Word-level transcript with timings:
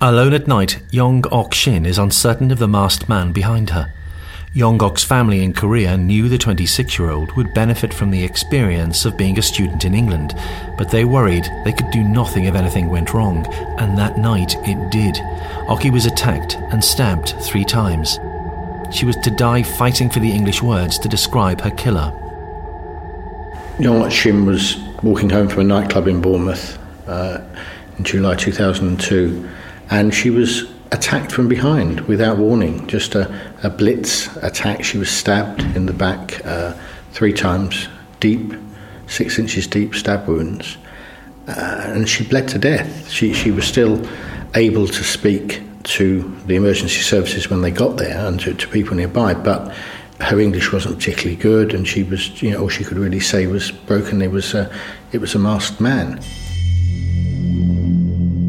Alone 0.00 0.32
at 0.32 0.46
night, 0.46 0.80
Yong 0.92 1.24
Ok 1.32 1.56
Shin 1.56 1.84
is 1.84 1.98
uncertain 1.98 2.52
of 2.52 2.60
the 2.60 2.68
masked 2.68 3.08
man 3.08 3.32
behind 3.32 3.70
her. 3.70 3.92
Yong 4.54 4.80
Ok's 4.80 5.02
family 5.02 5.42
in 5.42 5.52
Korea 5.52 5.96
knew 5.96 6.28
the 6.28 6.38
26 6.38 7.00
year 7.00 7.10
old 7.10 7.32
would 7.32 7.52
benefit 7.52 7.92
from 7.92 8.12
the 8.12 8.22
experience 8.22 9.04
of 9.04 9.16
being 9.16 9.36
a 9.40 9.42
student 9.42 9.84
in 9.84 9.94
England, 9.94 10.36
but 10.78 10.92
they 10.92 11.04
worried 11.04 11.50
they 11.64 11.72
could 11.72 11.90
do 11.90 12.04
nothing 12.04 12.44
if 12.44 12.54
anything 12.54 12.88
went 12.88 13.12
wrong, 13.12 13.44
and 13.80 13.98
that 13.98 14.18
night 14.18 14.54
it 14.68 14.92
did. 14.92 15.18
Oki 15.68 15.90
was 15.90 16.06
attacked 16.06 16.54
and 16.70 16.84
stabbed 16.84 17.30
three 17.42 17.64
times. 17.64 18.20
She 18.92 19.04
was 19.04 19.16
to 19.16 19.32
die 19.32 19.64
fighting 19.64 20.10
for 20.10 20.20
the 20.20 20.30
English 20.30 20.62
words 20.62 20.96
to 21.00 21.08
describe 21.08 21.60
her 21.62 21.72
killer. 21.72 22.12
Yong 23.80 24.02
Ok 24.02 24.10
Shin 24.10 24.46
was 24.46 24.76
walking 25.02 25.28
home 25.28 25.48
from 25.48 25.62
a 25.62 25.64
nightclub 25.64 26.06
in 26.06 26.20
Bournemouth 26.22 26.78
uh, 27.08 27.40
in 27.98 28.04
July 28.04 28.36
2002 28.36 29.48
and 29.90 30.14
she 30.14 30.30
was 30.30 30.70
attacked 30.90 31.32
from 31.32 31.48
behind 31.48 32.00
without 32.02 32.38
warning. 32.38 32.86
Just 32.86 33.14
a, 33.14 33.52
a 33.62 33.70
blitz 33.70 34.34
attack. 34.38 34.84
She 34.84 34.98
was 34.98 35.10
stabbed 35.10 35.60
in 35.76 35.86
the 35.86 35.92
back 35.92 36.44
uh, 36.46 36.74
three 37.12 37.32
times, 37.32 37.88
deep, 38.20 38.54
six 39.06 39.38
inches 39.38 39.66
deep 39.66 39.94
stab 39.94 40.26
wounds, 40.26 40.76
uh, 41.46 41.82
and 41.86 42.08
she 42.08 42.24
bled 42.24 42.48
to 42.48 42.58
death. 42.58 43.10
She 43.10 43.32
she 43.32 43.50
was 43.50 43.66
still 43.66 44.06
able 44.54 44.86
to 44.86 45.04
speak 45.04 45.62
to 45.84 46.22
the 46.46 46.56
emergency 46.56 47.00
services 47.00 47.48
when 47.48 47.62
they 47.62 47.70
got 47.70 47.96
there 47.96 48.26
and 48.26 48.38
to, 48.40 48.52
to 48.54 48.68
people 48.68 48.94
nearby, 48.96 49.32
but 49.32 49.74
her 50.20 50.40
English 50.40 50.72
wasn't 50.72 50.96
particularly 50.98 51.36
good, 51.36 51.72
and 51.72 51.86
she 51.86 52.02
was, 52.02 52.42
you 52.42 52.50
know, 52.50 52.62
all 52.62 52.68
she 52.68 52.84
could 52.84 52.98
really 52.98 53.20
say 53.20 53.46
was 53.46 53.70
broken. 53.70 54.20
It 54.20 54.30
was 54.30 54.52
a, 54.52 54.70
it 55.12 55.20
was 55.20 55.34
a 55.34 55.38
masked 55.38 55.80
man. 55.80 56.20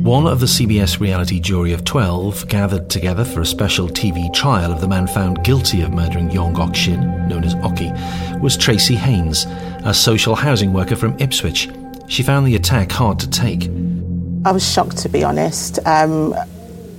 One 0.10 0.26
of 0.26 0.40
the 0.40 0.48
CBS 0.48 1.00
reality 1.00 1.40
jury 1.40 1.72
of 1.72 1.86
12 1.86 2.48
gathered 2.48 2.90
together 2.90 3.24
for 3.24 3.42
a 3.42 3.46
special 3.46 3.88
TV 3.88 4.34
trial 4.34 4.72
of 4.72 4.82
the 4.82 4.88
man 4.88 5.06
found 5.06 5.44
guilty 5.44 5.84
of 5.84 5.94
murdering 5.94 6.32
Yong 6.32 6.60
Ok 6.60 6.74
Shin, 6.74 7.28
known 7.28 7.44
as 7.44 7.54
Oki, 7.58 7.92
was 8.40 8.58
Tracy 8.58 8.96
Haynes, 8.96 9.46
a 9.86 9.94
social 9.94 10.34
housing 10.34 10.74
worker 10.74 10.96
from 10.96 11.16
Ipswich. 11.20 11.70
She 12.08 12.24
found 12.24 12.48
the 12.48 12.56
attack 12.56 12.92
hard 12.92 13.20
to 13.20 13.30
take. 13.30 13.70
I 14.46 14.52
was 14.52 14.68
shocked, 14.68 14.98
to 14.98 15.10
be 15.10 15.24
honest. 15.24 15.78
Um, 15.86 16.34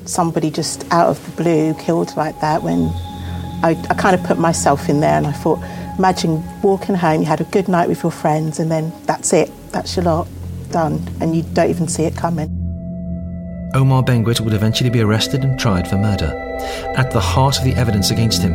somebody 0.05 0.49
just 0.49 0.87
out 0.93 1.09
of 1.09 1.21
the 1.27 1.43
blue 1.43 1.75
killed 1.85 2.17
like 2.17 2.41
that 2.41 2.63
when 2.63 2.91
I, 3.65 3.77
I 3.91 3.95
kind 3.95 4.15
of 4.15 4.23
put 4.23 4.39
myself 4.39 4.89
in 4.89 5.01
there 5.01 5.19
and 5.19 5.27
I 5.27 5.33
thought, 5.33 5.59
imagine 5.99 6.45
walking 6.63 6.95
home, 6.95 7.23
you 7.23 7.27
had 7.27 7.41
a 7.41 7.45
good 7.47 7.67
night 7.67 7.89
with 7.89 8.05
your 8.05 8.13
friends, 8.13 8.61
and 8.61 8.71
then 8.71 8.93
that's 9.07 9.33
it, 9.33 9.51
that's 9.73 9.97
your 9.97 10.05
lot, 10.05 10.29
done, 10.71 11.05
and 11.21 11.35
you 11.35 11.43
don't 11.43 11.71
even 11.71 11.89
see 11.89 12.05
it 12.05 12.15
coming. 12.15 12.60
Omar 13.73 14.03
Benguit 14.03 14.41
would 14.41 14.53
eventually 14.53 14.91
be 14.91 15.01
arrested 15.01 15.45
and 15.45 15.59
tried 15.59 15.87
for 15.87 15.97
murder. 15.97 16.35
At 16.97 17.13
the 17.13 17.21
heart 17.21 17.57
of 17.59 17.65
the 17.65 17.75
evidence 17.75 18.11
against 18.11 18.43
him, 18.43 18.55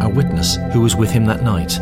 a 0.00 0.08
witness 0.08 0.56
who 0.72 0.80
was 0.80 0.94
with 0.94 1.10
him 1.10 1.24
that 1.26 1.42
night. 1.42 1.80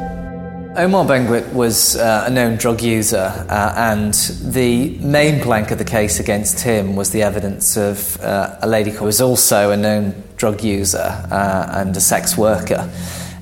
Omar 0.78 1.04
Benguit 1.04 1.52
was 1.52 1.96
uh, 1.96 2.24
a 2.26 2.30
known 2.30 2.56
drug 2.56 2.80
user, 2.80 3.46
uh, 3.50 3.74
and 3.76 4.14
the 4.14 4.96
main 5.00 5.42
plank 5.42 5.70
of 5.72 5.78
the 5.78 5.84
case 5.84 6.20
against 6.20 6.60
him 6.60 6.96
was 6.96 7.10
the 7.10 7.22
evidence 7.22 7.76
of 7.76 8.18
uh, 8.22 8.56
a 8.62 8.68
lady 8.68 8.90
who 8.90 9.04
was 9.04 9.20
also 9.20 9.72
a 9.72 9.76
known 9.76 10.14
drug 10.38 10.62
user 10.62 11.26
uh, 11.30 11.72
and 11.74 11.94
a 11.96 12.00
sex 12.00 12.38
worker. 12.38 12.88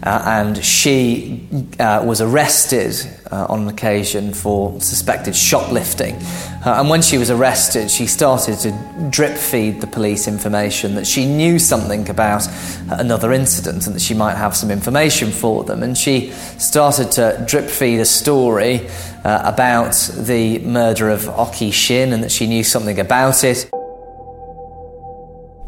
Uh, 0.03 0.23
and 0.27 0.65
she 0.65 1.47
uh, 1.81 2.03
was 2.07 2.21
arrested 2.21 2.95
uh, 3.33 3.47
on 3.49 3.63
an 3.63 3.69
occasion 3.69 4.33
for 4.33 4.81
suspected 4.81 5.35
shoplifting. 5.35 6.15
Uh, 6.65 6.77
and 6.79 6.89
when 6.89 7.03
she 7.03 7.19
was 7.19 7.31
arrested, 7.31 7.91
she 7.91 8.07
started 8.07 8.58
to 8.58 9.08
drip 9.11 9.37
feed 9.37 9.81
the 9.81 9.87
police 9.87 10.29
information 10.29 10.95
that 10.95 11.07
she 11.07 11.27
knew 11.27 11.58
something 11.58 12.08
about 12.08 12.47
another 12.91 13.33
incident 13.33 13.87
and 13.87 13.95
that 13.95 14.01
she 14.01 14.14
might 14.14 14.35
have 14.35 14.57
some 14.57 14.70
information 14.70 15.31
for 15.31 15.64
them. 15.64 15.83
And 15.83 15.98
she 15.98 16.31
started 16.58 17.11
to 17.13 17.45
drip 17.48 17.69
feed 17.69 17.98
a 17.98 18.05
story 18.05 18.89
uh, 19.25 19.42
about 19.45 19.95
the 20.17 20.58
murder 20.61 21.11
of 21.11 21.29
Oki 21.29 21.70
Shin 21.70 22.13
and 22.13 22.23
that 22.23 22.31
she 22.31 22.47
knew 22.47 22.63
something 22.63 22.98
about 23.01 23.42
it. 23.42 23.69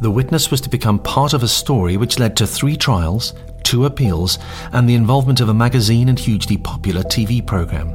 The 0.00 0.10
witness 0.10 0.50
was 0.50 0.62
to 0.62 0.70
become 0.70 0.98
part 0.98 1.34
of 1.34 1.42
a 1.42 1.48
story 1.48 1.98
which 1.98 2.18
led 2.18 2.34
to 2.38 2.46
three 2.46 2.76
trials, 2.76 3.34
two 3.62 3.86
appeals, 3.86 4.38
and 4.72 4.88
the 4.88 4.94
involvement 4.94 5.40
of 5.40 5.48
a 5.48 5.54
magazine 5.54 6.08
and 6.08 6.18
hugely 6.18 6.56
popular 6.56 7.02
TV 7.02 7.44
programme. 7.46 7.90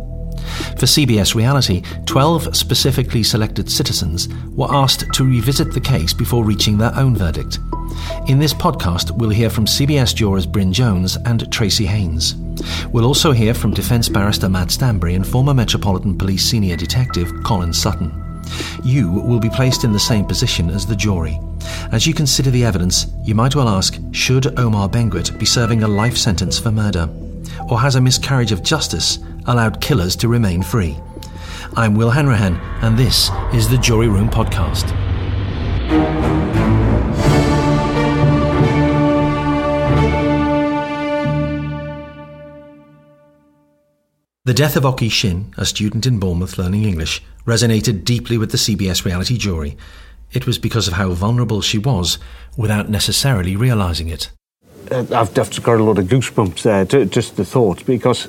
For 0.77 0.85
CBS 0.85 1.35
Reality, 1.35 1.81
12 2.05 2.55
specifically 2.55 3.23
selected 3.23 3.69
citizens 3.69 4.27
were 4.55 4.73
asked 4.73 5.11
to 5.13 5.23
revisit 5.23 5.73
the 5.73 5.81
case 5.81 6.13
before 6.13 6.43
reaching 6.43 6.77
their 6.77 6.95
own 6.95 7.15
verdict. 7.15 7.59
In 8.27 8.39
this 8.39 8.53
podcast, 8.53 9.11
we'll 9.17 9.29
hear 9.29 9.49
from 9.49 9.65
CBS 9.65 10.13
jurors 10.13 10.45
Bryn 10.45 10.73
Jones 10.73 11.17
and 11.25 11.51
Tracy 11.51 11.85
Haynes. 11.85 12.35
We'll 12.91 13.05
also 13.05 13.31
hear 13.31 13.53
from 13.53 13.73
defence 13.73 14.09
barrister 14.09 14.49
Matt 14.49 14.71
Stanbury 14.71 15.15
and 15.15 15.25
former 15.25 15.53
Metropolitan 15.53 16.17
Police 16.17 16.45
senior 16.45 16.75
detective 16.75 17.31
Colin 17.43 17.73
Sutton. 17.73 18.24
You 18.83 19.11
will 19.11 19.39
be 19.39 19.49
placed 19.49 19.83
in 19.83 19.91
the 19.91 19.99
same 19.99 20.25
position 20.25 20.69
as 20.69 20.85
the 20.85 20.95
jury. 20.95 21.39
As 21.91 22.05
you 22.05 22.13
consider 22.13 22.51
the 22.51 22.65
evidence, 22.65 23.07
you 23.23 23.35
might 23.35 23.55
well 23.55 23.69
ask 23.69 23.99
should 24.11 24.59
Omar 24.59 24.89
Benguit 24.89 25.37
be 25.39 25.45
serving 25.45 25.83
a 25.83 25.87
life 25.87 26.17
sentence 26.17 26.59
for 26.59 26.71
murder? 26.71 27.09
Or 27.69 27.79
has 27.79 27.95
a 27.95 28.01
miscarriage 28.01 28.51
of 28.51 28.63
justice 28.63 29.19
allowed 29.45 29.81
killers 29.81 30.15
to 30.17 30.27
remain 30.27 30.63
free? 30.63 30.97
I'm 31.75 31.95
Will 31.95 32.11
Hanrahan, 32.11 32.55
and 32.81 32.97
this 32.97 33.29
is 33.53 33.69
the 33.69 33.77
Jury 33.77 34.07
Room 34.07 34.29
Podcast. 34.29 35.04
The 44.45 44.53
death 44.53 44.75
of 44.75 44.85
Oki 44.85 45.09
Shin, 45.09 45.55
a 45.57 45.65
student 45.65 46.05
in 46.05 46.19
Bournemouth 46.19 46.59
learning 46.59 46.83
English, 46.83 47.23
resonated 47.47 48.05
deeply 48.05 48.37
with 48.37 48.51
the 48.51 48.59
CBS 48.59 49.03
reality 49.03 49.39
jury. 49.39 49.75
It 50.33 50.45
was 50.45 50.59
because 50.59 50.87
of 50.87 50.93
how 50.93 51.09
vulnerable 51.13 51.61
she 51.61 51.79
was 51.79 52.19
without 52.55 52.87
necessarily 52.87 53.55
realising 53.55 54.07
it. 54.07 54.29
Uh, 54.91 54.99
I've, 54.99 55.35
I've 55.35 55.63
got 55.63 55.79
a 55.79 55.83
lot 55.83 55.97
of 55.97 56.05
goosebumps 56.05 56.61
there, 56.61 56.85
just 57.05 57.37
the 57.37 57.43
thought, 57.43 57.83
because 57.87 58.27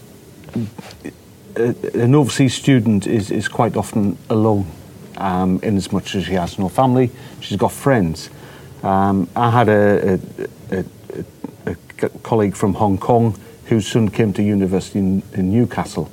uh, 1.55 1.75
an 1.93 2.15
overseas 2.15 2.55
student 2.55 3.07
is, 3.07 3.31
is 3.31 3.47
quite 3.47 3.77
often 3.77 4.17
alone, 4.31 4.71
um, 5.19 5.61
in 5.63 5.77
as 5.77 5.93
much 5.93 6.15
as 6.15 6.25
she 6.25 6.33
has 6.33 6.59
no 6.59 6.71
family, 6.71 7.11
she's 7.41 7.59
got 7.59 7.73
friends. 7.73 8.31
Um, 8.83 9.29
I 9.37 9.51
had 9.51 9.69
a, 9.69 10.19
a, 10.71 10.85
a, 11.67 11.77
a 12.03 12.09
colleague 12.23 12.57
from 12.57 12.73
Hong 12.73 12.97
Kong 12.97 13.39
whose 13.67 13.87
son 13.87 14.09
came 14.09 14.33
to 14.33 14.43
university 14.43 14.99
in, 14.99 15.23
in 15.33 15.51
Newcastle, 15.51 16.11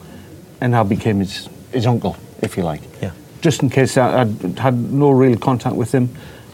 and 0.61 0.75
I 0.75 0.83
became 0.83 1.19
his, 1.19 1.49
his 1.71 1.85
uncle, 1.85 2.17
if 2.41 2.57
you 2.57 2.63
like. 2.63 2.81
Yeah. 3.01 3.11
Just 3.41 3.61
in 3.61 3.69
case 3.69 3.97
I, 3.97 4.21
I 4.21 4.25
had 4.59 4.75
no 4.75 5.11
real 5.11 5.37
contact 5.37 5.75
with 5.75 5.93
him, 5.93 6.09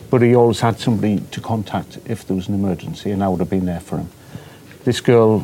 but 0.10 0.22
he 0.22 0.36
always 0.36 0.60
had 0.60 0.80
somebody 0.80 1.20
to 1.32 1.42
contact 1.42 2.00
if 2.06 2.26
there 2.26 2.36
was 2.36 2.48
an 2.48 2.56
emergency, 2.56 3.12
and 3.12 3.24
I 3.24 3.30
would 3.30 3.40
have 3.40 3.50
been 3.50 3.66
there 3.66 3.80
for 3.80 3.98
him. 3.98 4.10
This 4.84 5.02
girl 5.02 5.40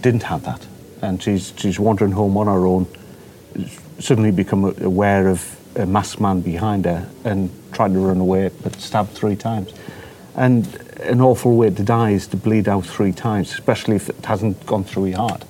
didn't 0.00 0.22
have 0.24 0.44
that, 0.44 0.66
and 1.02 1.22
she's, 1.22 1.52
she's 1.56 1.78
wandering 1.78 2.12
home 2.12 2.36
on 2.36 2.46
her 2.46 2.66
own, 2.66 2.86
suddenly 3.98 4.30
become 4.30 4.64
aware 4.80 5.28
of 5.28 5.56
a 5.76 5.86
masked 5.86 6.20
man 6.20 6.40
behind 6.40 6.86
her 6.86 7.08
and 7.24 7.50
tried 7.72 7.92
to 7.92 7.98
run 7.98 8.18
away, 8.18 8.50
but 8.62 8.74
stabbed 8.76 9.10
three 9.10 9.36
times. 9.36 9.72
And 10.34 10.66
an 11.00 11.20
awful 11.20 11.56
way 11.56 11.70
to 11.70 11.82
die 11.82 12.10
is 12.10 12.26
to 12.28 12.36
bleed 12.36 12.68
out 12.68 12.84
three 12.84 13.12
times, 13.12 13.52
especially 13.52 13.96
if 13.96 14.08
it 14.08 14.24
hasn't 14.24 14.64
gone 14.66 14.84
through 14.84 15.06
your 15.06 15.18
heart, 15.18 15.44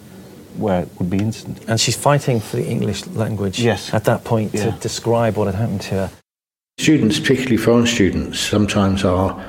where 0.56 0.82
it 0.82 0.88
would 0.98 1.10
be 1.10 1.18
instant. 1.18 1.64
And 1.68 1.80
she's 1.80 1.96
fighting 1.96 2.40
for 2.40 2.56
the 2.56 2.66
English 2.66 3.06
language 3.08 3.60
yes. 3.60 3.92
at 3.94 4.04
that 4.04 4.24
point 4.24 4.54
yeah. 4.54 4.70
to 4.70 4.78
describe 4.80 5.36
what 5.36 5.46
had 5.46 5.54
happened 5.54 5.82
to 5.82 5.94
her. 5.94 6.10
Students, 6.78 7.18
particularly 7.18 7.56
foreign 7.56 7.86
students, 7.86 8.38
sometimes 8.38 9.04
are 9.04 9.42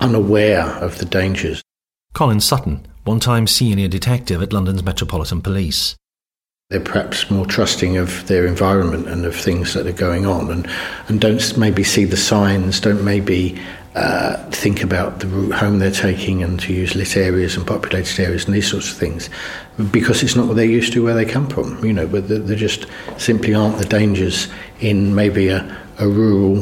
unaware 0.00 0.62
of 0.62 0.98
the 0.98 1.04
dangers. 1.04 1.62
Colin 2.14 2.40
Sutton, 2.40 2.86
one 3.04 3.20
time 3.20 3.46
senior 3.46 3.88
detective 3.88 4.42
at 4.42 4.52
London's 4.52 4.82
Metropolitan 4.82 5.42
Police. 5.42 5.96
They're 6.70 6.80
perhaps 6.80 7.30
more 7.30 7.46
trusting 7.46 7.96
of 7.96 8.26
their 8.26 8.46
environment 8.46 9.06
and 9.06 9.24
of 9.24 9.36
things 9.36 9.74
that 9.74 9.86
are 9.86 9.92
going 9.92 10.26
on 10.26 10.50
and, 10.50 10.68
and 11.06 11.20
don't 11.20 11.56
maybe 11.56 11.84
see 11.84 12.04
the 12.04 12.16
signs, 12.16 12.80
don't 12.80 13.04
maybe 13.04 13.56
uh, 13.96 14.36
think 14.50 14.82
about 14.82 15.20
the 15.20 15.26
route 15.26 15.54
home 15.54 15.78
they're 15.78 15.90
taking 15.90 16.42
and 16.42 16.60
to 16.60 16.70
use 16.70 16.94
lit 16.94 17.16
areas 17.16 17.56
and 17.56 17.66
populated 17.66 18.20
areas 18.22 18.44
and 18.44 18.54
these 18.54 18.70
sorts 18.70 18.90
of 18.90 18.96
things 18.98 19.30
because 19.90 20.22
it's 20.22 20.36
not 20.36 20.46
what 20.46 20.54
they're 20.54 20.66
used 20.66 20.92
to 20.92 21.02
where 21.02 21.14
they 21.14 21.24
come 21.24 21.48
from, 21.48 21.82
you 21.82 21.94
know, 21.94 22.06
but 22.06 22.28
there 22.28 22.56
just 22.56 22.86
simply 23.16 23.54
aren't 23.54 23.78
the 23.78 23.86
dangers 23.86 24.48
in 24.80 25.14
maybe 25.14 25.48
a, 25.48 25.78
a 25.98 26.06
rural 26.06 26.56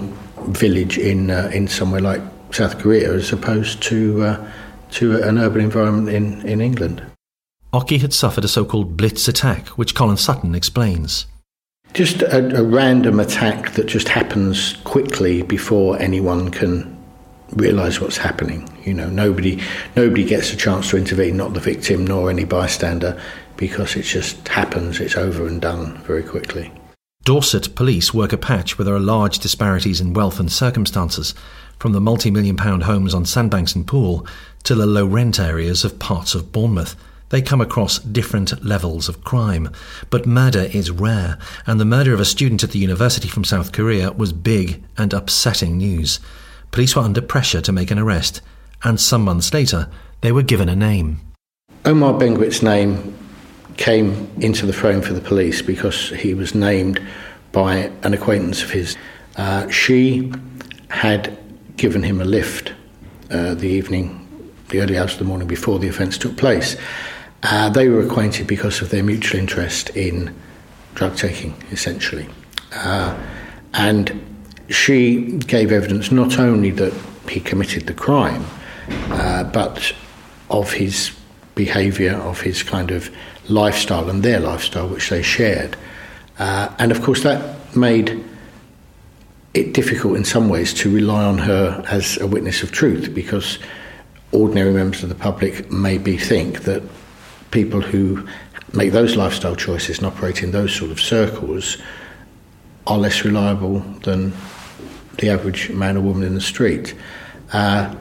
village 0.47 0.97
in, 0.97 1.29
uh, 1.29 1.51
in 1.53 1.67
somewhere 1.67 2.01
like 2.01 2.23
South 2.53 2.79
Korea 2.79 3.13
as 3.13 3.33
opposed 3.33 3.83
to, 3.83 4.23
uh, 4.23 4.51
to 4.93 5.21
an 5.23 5.37
urban 5.37 5.61
environment 5.61 6.09
in, 6.11 6.41
in 6.47 6.61
England. 6.61 7.03
Oki 7.73 7.99
had 7.99 8.13
suffered 8.13 8.45
a 8.45 8.49
so 8.49 8.65
called 8.65 8.97
blitz 8.97 9.27
attack, 9.27 9.67
which 9.71 9.97
Colin 9.97 10.17
Sutton 10.17 10.55
explains. 10.55 11.27
Just 11.95 12.23
a, 12.23 12.61
a 12.61 12.63
random 12.63 13.19
attack 13.19 13.73
that 13.73 13.87
just 13.87 14.09
happens 14.09 14.75
quickly 14.85 15.43
before 15.43 16.01
anyone 16.01 16.53
can 16.53 16.94
realise 17.57 18.01
what's 18.01 18.17
happening. 18.17 18.69
You 18.85 18.95
know, 18.95 19.09
nobody 19.09 19.63
nobody 19.97 20.25
gets 20.25 20.53
a 20.53 20.57
chance 20.57 20.91
to 20.91 20.97
intervene, 20.97 21.37
not 21.37 21.55
the 21.55 21.61
victim 21.61 22.07
nor 22.07 22.31
any 22.31 22.45
bystander, 22.45 23.21
because 23.57 23.97
it 23.97 24.03
just 24.03 24.47
happens. 24.49 25.01
It's 25.01 25.17
over 25.17 25.47
and 25.47 25.61
done 25.61 25.99
very 25.99 26.23
quickly. 26.23 26.73
Dorset 27.25 27.75
police 27.75 28.13
work 28.13 28.33
a 28.35 28.37
patch 28.37 28.77
where 28.77 28.85
there 28.85 28.95
are 28.95 29.01
large 29.01 29.39
disparities 29.39 30.01
in 30.01 30.13
wealth 30.13 30.39
and 30.39 30.53
circumstances, 30.53 31.35
from 31.79 31.93
the 31.93 32.01
multi 32.01 32.31
million 32.31 32.57
pound 32.57 32.83
homes 32.83 33.15
on 33.15 33.25
Sandbanks 33.25 33.75
and 33.75 33.87
Poole 33.87 34.27
to 34.65 34.75
the 34.75 34.87
low 34.87 35.07
rent 35.07 35.41
areas 35.41 35.85
of 35.85 35.99
parts 35.99 36.35
of 36.35 36.53
Bournemouth. 36.53 36.97
They 37.31 37.41
come 37.43 37.61
across 37.61 37.99
different 37.99 38.65
levels 38.65 39.09
of 39.09 39.25
crime. 39.25 39.71
But 40.11 40.27
murder 40.27 40.69
is 40.73 40.91
rare, 40.91 41.39
and 41.67 41.81
the 41.81 41.85
murder 41.85 42.15
of 42.15 42.21
a 42.21 42.25
student 42.25 42.63
at 42.63 42.71
the 42.71 42.79
university 42.79 43.29
from 43.29 43.45
South 43.45 43.73
Korea 43.73 44.13
was 44.13 44.33
big 44.33 44.85
and 44.97 45.13
upsetting 45.13 45.79
news. 45.79 46.21
Police 46.75 46.97
were 46.97 47.03
under 47.03 47.23
pressure 47.23 47.61
to 47.61 47.71
make 47.71 47.93
an 47.93 48.01
arrest, 48.01 48.41
and 48.83 48.99
some 48.99 49.23
months 49.23 49.55
later, 49.55 49.89
they 50.23 50.33
were 50.33 50.43
given 50.43 50.69
a 50.69 50.75
name. 50.75 51.21
Omar 51.85 52.15
Benguit's 52.15 52.65
name 52.65 53.17
came 53.77 54.29
into 54.41 54.67
the 54.67 54.73
frame 54.73 55.01
for 55.01 55.13
the 55.13 55.21
police 55.21 55.63
because 55.63 56.09
he 56.09 56.35
was 56.35 56.53
named 56.53 57.01
by 57.53 57.93
an 58.03 58.13
acquaintance 58.13 58.61
of 58.65 58.73
his. 58.73 58.97
Uh, 59.37 59.69
she 59.69 60.33
had 60.89 61.39
given 61.77 62.03
him 62.03 62.21
a 62.21 62.25
lift 62.25 62.73
uh, 63.31 63.55
the 63.55 63.69
evening, 63.69 64.53
the 64.71 64.81
early 64.81 64.99
hours 64.99 65.13
of 65.13 65.21
the 65.21 65.25
morning 65.25 65.47
before 65.47 65.79
the 65.79 65.87
offence 65.87 66.19
took 66.19 66.37
place. 66.37 66.77
Uh, 67.45 67.69
they 67.69 67.89
were 67.89 68.03
acquainted 68.03 68.49
because 68.49 68.83
of 68.83 68.91
their 68.91 69.05
mutual 69.05 69.39
interest 69.39 69.91
in 69.91 70.35
drug 70.97 71.15
taking, 71.15 71.55
essentially. 71.71 72.27
Uh, 72.73 73.17
and 73.75 74.34
she 74.71 75.39
gave 75.39 75.73
evidence 75.73 76.11
not 76.11 76.39
only 76.39 76.71
that 76.71 76.93
he 77.29 77.41
committed 77.41 77.87
the 77.87 77.95
crime, 77.95 78.45
uh, 79.11 79.45
but 79.45 79.93
of 80.51 80.73
his 80.73 81.15
behaviour, 81.55 82.15
of 82.15 82.41
his 82.41 82.63
kind 82.63 82.91
of 82.91 83.11
lifestyle 83.49 84.09
and 84.11 84.23
their 84.23 84.41
lifestyle, 84.41 84.89
which 84.89 85.11
they 85.11 85.23
shared. 85.23 85.77
Uh, 86.39 86.75
and 86.79 86.91
of 86.91 87.03
course, 87.03 87.23
that 87.23 87.77
made 87.77 88.25
it 89.55 89.73
difficult 89.73 90.17
in 90.17 90.25
some 90.25 90.49
ways 90.49 90.75
to 90.75 90.91
rely 90.91 91.25
on 91.25 91.39
her 91.39 91.83
as 91.89 92.19
a 92.21 92.27
witness 92.27 92.63
of 92.63 92.73
truth 92.73 93.15
because 93.15 93.59
ordinary 94.33 94.73
members 94.73 95.03
of 95.03 95.09
the 95.09 95.15
public 95.15 95.71
maybe 95.71 96.19
think 96.19 96.63
that 96.63 96.83
people 97.53 97.81
who 97.81 98.27
make 98.73 98.91
those 98.91 99.15
lifestyle 99.15 99.55
choices 99.55 99.99
and 99.99 100.07
operate 100.09 100.43
in 100.43 100.51
those 100.51 100.75
sort 100.75 100.91
of 100.91 101.01
circles 101.01 101.79
are 102.89 102.99
less 102.99 103.25
reliable 103.25 103.79
than 104.03 104.33
the 105.19 105.31
average 105.31 105.71
man 105.71 105.97
or 105.97 106.01
woman 106.01 106.25
in 106.25 106.35
the 106.35 106.41
street. 106.41 106.95
Uh, 107.53 107.95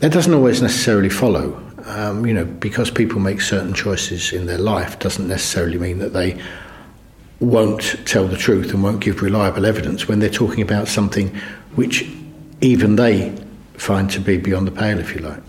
that 0.00 0.12
doesn't 0.12 0.34
always 0.34 0.60
necessarily 0.62 1.08
follow. 1.08 1.62
Um, 1.84 2.26
you 2.26 2.34
know, 2.34 2.44
because 2.44 2.90
people 2.90 3.20
make 3.20 3.40
certain 3.40 3.72
choices 3.72 4.32
in 4.32 4.46
their 4.46 4.58
life 4.58 4.98
doesn't 4.98 5.28
necessarily 5.28 5.78
mean 5.78 5.98
that 6.00 6.12
they 6.12 6.40
won't 7.38 7.96
tell 8.06 8.26
the 8.26 8.36
truth 8.36 8.72
and 8.72 8.82
won't 8.82 9.00
give 9.00 9.22
reliable 9.22 9.66
evidence 9.66 10.08
when 10.08 10.18
they're 10.18 10.30
talking 10.30 10.62
about 10.62 10.88
something 10.88 11.34
which 11.74 12.08
even 12.60 12.96
they 12.96 13.36
find 13.74 14.10
to 14.10 14.20
be 14.20 14.38
beyond 14.38 14.66
the 14.66 14.72
pale, 14.72 14.98
if 14.98 15.14
you 15.14 15.20
like. 15.20 15.42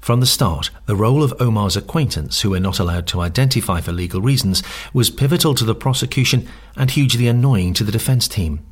From 0.00 0.18
the 0.18 0.26
start, 0.26 0.70
the 0.86 0.96
role 0.96 1.22
of 1.22 1.32
Omar's 1.40 1.76
acquaintance, 1.76 2.40
who 2.40 2.50
were 2.50 2.58
not 2.58 2.80
allowed 2.80 3.06
to 3.06 3.20
identify 3.20 3.80
for 3.80 3.92
legal 3.92 4.20
reasons, 4.20 4.60
was 4.92 5.10
pivotal 5.10 5.54
to 5.54 5.64
the 5.64 5.76
prosecution 5.76 6.48
and 6.76 6.90
hugely 6.90 7.28
annoying 7.28 7.72
to 7.74 7.84
the 7.84 7.92
defence 7.92 8.26
team. 8.26 8.66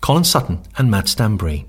Colin 0.00 0.24
Sutton 0.24 0.62
and 0.76 0.90
Matt 0.90 1.08
Stanbury. 1.08 1.66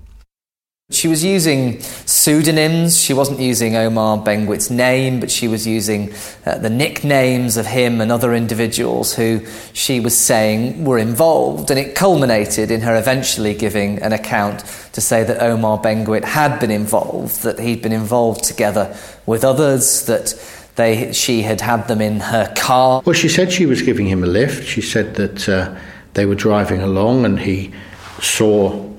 She 0.92 1.08
was 1.08 1.24
using 1.24 1.82
pseudonyms. 1.82 3.00
She 3.00 3.14
wasn't 3.14 3.40
using 3.40 3.76
Omar 3.76 4.18
Benguit's 4.18 4.72
name, 4.72 5.20
but 5.20 5.30
she 5.30 5.48
was 5.48 5.68
using 5.68 6.12
uh, 6.48 6.58
the 6.58 6.70
nicknames 6.72 7.58
of 7.58 7.68
him 7.68 8.02
and 8.02 8.12
other 8.12 8.34
individuals 8.34 9.14
who 9.14 9.46
she 9.74 10.00
was 10.00 10.18
saying 10.18 10.84
were 10.84 10.98
involved. 10.98 11.70
And 11.70 11.80
it 11.80 11.94
culminated 11.94 12.72
in 12.72 12.82
her 12.82 12.98
eventually 12.98 13.54
giving 13.54 14.02
an 14.02 14.14
account 14.14 14.62
to 14.94 15.00
say 15.00 15.24
that 15.24 15.44
Omar 15.44 15.78
Benguit 15.78 16.24
had 16.24 16.60
been 16.60 16.72
involved, 16.72 17.44
that 17.44 17.60
he'd 17.60 17.84
been 17.84 17.94
involved 17.94 18.44
together 18.44 18.98
with 19.28 19.44
others, 19.44 20.08
that 20.08 20.34
they, 20.76 21.14
she 21.14 21.44
had 21.44 21.62
had 21.62 21.88
them 21.88 22.02
in 22.02 22.20
her 22.20 22.52
car. 22.58 23.04
Well, 23.06 23.14
she 23.14 23.30
said 23.30 23.52
she 23.52 23.68
was 23.68 23.84
giving 23.84 24.08
him 24.08 24.24
a 24.24 24.28
lift. 24.28 24.68
She 24.68 24.82
said 24.82 25.14
that 25.18 25.48
uh, 25.48 25.78
they 26.16 26.26
were 26.26 26.34
driving 26.34 26.82
along 26.82 27.26
and 27.26 27.40
he 27.40 27.72
saw 28.22 28.90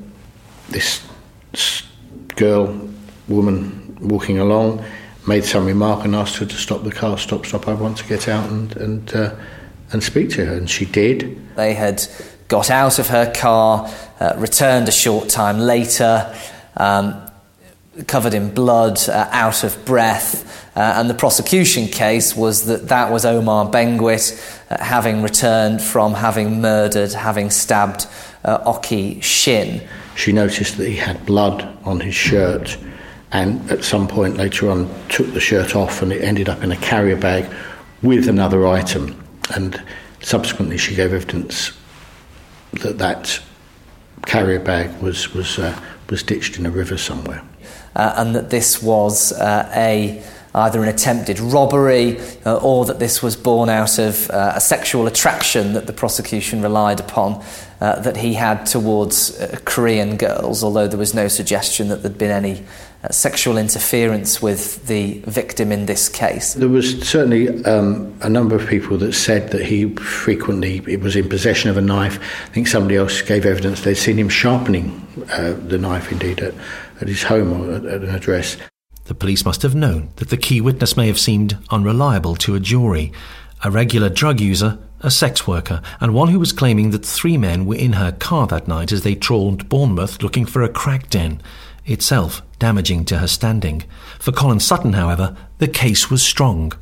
this 0.68 1.02
girl, 2.36 2.88
woman 3.28 3.96
walking 4.00 4.38
along, 4.38 4.84
made 5.26 5.44
some 5.44 5.66
remark 5.66 6.04
and 6.04 6.14
asked 6.14 6.36
her 6.36 6.46
to 6.46 6.56
stop 6.56 6.82
the 6.84 6.90
car. 6.90 7.18
Stop, 7.18 7.46
stop! 7.46 7.68
I 7.68 7.74
want 7.74 7.98
to 7.98 8.06
get 8.06 8.28
out 8.28 8.48
and 8.50 8.76
and 8.76 9.14
uh, 9.14 9.34
and 9.92 10.02
speak 10.02 10.30
to 10.30 10.46
her, 10.46 10.54
and 10.54 10.68
she 10.68 10.84
did. 10.86 11.38
They 11.56 11.74
had 11.74 12.06
got 12.48 12.70
out 12.70 12.98
of 12.98 13.08
her 13.08 13.32
car, 13.32 13.90
uh, 14.18 14.34
returned 14.36 14.88
a 14.88 14.92
short 14.92 15.28
time 15.28 15.58
later. 15.58 16.34
Um, 16.76 17.26
covered 18.06 18.34
in 18.34 18.54
blood, 18.54 18.98
uh, 19.08 19.28
out 19.30 19.64
of 19.64 19.84
breath, 19.84 20.46
uh, 20.76 20.94
and 20.96 21.10
the 21.10 21.14
prosecution 21.14 21.86
case 21.86 22.34
was 22.36 22.66
that 22.66 22.88
that 22.88 23.10
was 23.10 23.24
Omar 23.24 23.70
Benguit 23.70 24.59
uh, 24.70 24.82
having 24.82 25.22
returned 25.22 25.82
from 25.82 26.14
having 26.14 26.60
murdered, 26.60 27.12
having 27.12 27.50
stabbed 27.50 28.06
uh, 28.44 28.58
Oki 28.64 29.20
Shin. 29.20 29.82
She 30.14 30.32
noticed 30.32 30.76
that 30.76 30.88
he 30.88 30.96
had 30.96 31.26
blood 31.26 31.76
on 31.84 32.00
his 32.00 32.14
shirt, 32.14 32.78
and 33.32 33.68
at 33.70 33.82
some 33.82 34.06
point 34.06 34.36
later 34.36 34.70
on 34.70 34.88
took 35.08 35.32
the 35.32 35.40
shirt 35.40 35.74
off, 35.74 36.02
and 36.02 36.12
it 36.12 36.22
ended 36.22 36.48
up 36.48 36.62
in 36.62 36.70
a 36.70 36.76
carrier 36.76 37.16
bag 37.16 37.52
with 38.02 38.28
another 38.28 38.66
item. 38.66 39.20
And 39.54 39.82
subsequently, 40.20 40.78
she 40.78 40.94
gave 40.94 41.12
evidence 41.12 41.72
that 42.74 42.98
that 42.98 43.40
carrier 44.26 44.60
bag 44.60 45.02
was 45.02 45.34
was 45.34 45.58
uh, 45.58 45.76
was 46.08 46.22
ditched 46.22 46.58
in 46.58 46.66
a 46.66 46.70
river 46.70 46.96
somewhere, 46.96 47.42
uh, 47.96 48.14
and 48.16 48.34
that 48.36 48.50
this 48.50 48.82
was 48.82 49.32
uh, 49.32 49.70
a 49.74 50.22
either 50.54 50.82
an 50.82 50.88
attempted 50.88 51.38
robbery 51.38 52.18
uh, 52.44 52.56
or 52.56 52.84
that 52.84 52.98
this 52.98 53.22
was 53.22 53.36
born 53.36 53.68
out 53.68 53.98
of 53.98 54.28
uh, 54.30 54.52
a 54.56 54.60
sexual 54.60 55.06
attraction 55.06 55.74
that 55.74 55.86
the 55.86 55.92
prosecution 55.92 56.60
relied 56.62 57.00
upon 57.00 57.42
uh, 57.80 57.98
that 58.00 58.16
he 58.16 58.34
had 58.34 58.64
towards 58.66 59.40
uh, 59.40 59.58
Korean 59.64 60.16
girls, 60.16 60.62
although 60.62 60.86
there 60.86 60.98
was 60.98 61.14
no 61.14 61.28
suggestion 61.28 61.88
that 61.88 62.02
there'd 62.02 62.18
been 62.18 62.30
any 62.30 62.62
uh, 63.02 63.08
sexual 63.08 63.56
interference 63.56 64.42
with 64.42 64.86
the 64.86 65.20
victim 65.20 65.72
in 65.72 65.86
this 65.86 66.08
case. 66.08 66.54
There 66.54 66.68
was 66.68 67.00
certainly 67.08 67.64
um, 67.64 68.14
a 68.20 68.28
number 68.28 68.54
of 68.54 68.68
people 68.68 68.98
that 68.98 69.14
said 69.14 69.52
that 69.52 69.64
he 69.64 69.94
frequently 69.94 70.80
was 70.96 71.16
in 71.16 71.28
possession 71.28 71.70
of 71.70 71.78
a 71.78 71.80
knife. 71.80 72.18
I 72.48 72.52
think 72.52 72.66
somebody 72.66 72.96
else 72.96 73.22
gave 73.22 73.46
evidence 73.46 73.82
they'd 73.82 73.94
seen 73.94 74.18
him 74.18 74.28
sharpening 74.28 75.06
uh, 75.32 75.52
the 75.52 75.78
knife, 75.78 76.12
indeed, 76.12 76.40
at, 76.40 76.54
at 77.00 77.08
his 77.08 77.22
home 77.22 77.52
or 77.52 77.72
at, 77.72 77.86
at 77.86 78.02
an 78.02 78.10
address. 78.10 78.58
The 79.10 79.14
police 79.16 79.44
must 79.44 79.62
have 79.62 79.74
known 79.74 80.10
that 80.16 80.28
the 80.28 80.36
key 80.36 80.60
witness 80.60 80.96
may 80.96 81.08
have 81.08 81.18
seemed 81.18 81.58
unreliable 81.68 82.36
to 82.36 82.54
a 82.54 82.60
jury. 82.60 83.10
A 83.64 83.68
regular 83.68 84.08
drug 84.08 84.38
user, 84.38 84.78
a 85.00 85.10
sex 85.10 85.48
worker, 85.48 85.82
and 85.98 86.14
one 86.14 86.28
who 86.28 86.38
was 86.38 86.52
claiming 86.52 86.92
that 86.92 87.04
three 87.04 87.36
men 87.36 87.66
were 87.66 87.74
in 87.74 87.94
her 87.94 88.12
car 88.12 88.46
that 88.46 88.68
night 88.68 88.92
as 88.92 89.02
they 89.02 89.16
trawled 89.16 89.68
Bournemouth 89.68 90.22
looking 90.22 90.46
for 90.46 90.62
a 90.62 90.68
crack 90.68 91.10
den, 91.10 91.42
itself 91.84 92.40
damaging 92.60 93.04
to 93.06 93.18
her 93.18 93.26
standing. 93.26 93.82
For 94.20 94.30
Colin 94.30 94.60
Sutton, 94.60 94.92
however, 94.92 95.36
the 95.58 95.66
case 95.66 96.08
was 96.08 96.22
strong. 96.22 96.72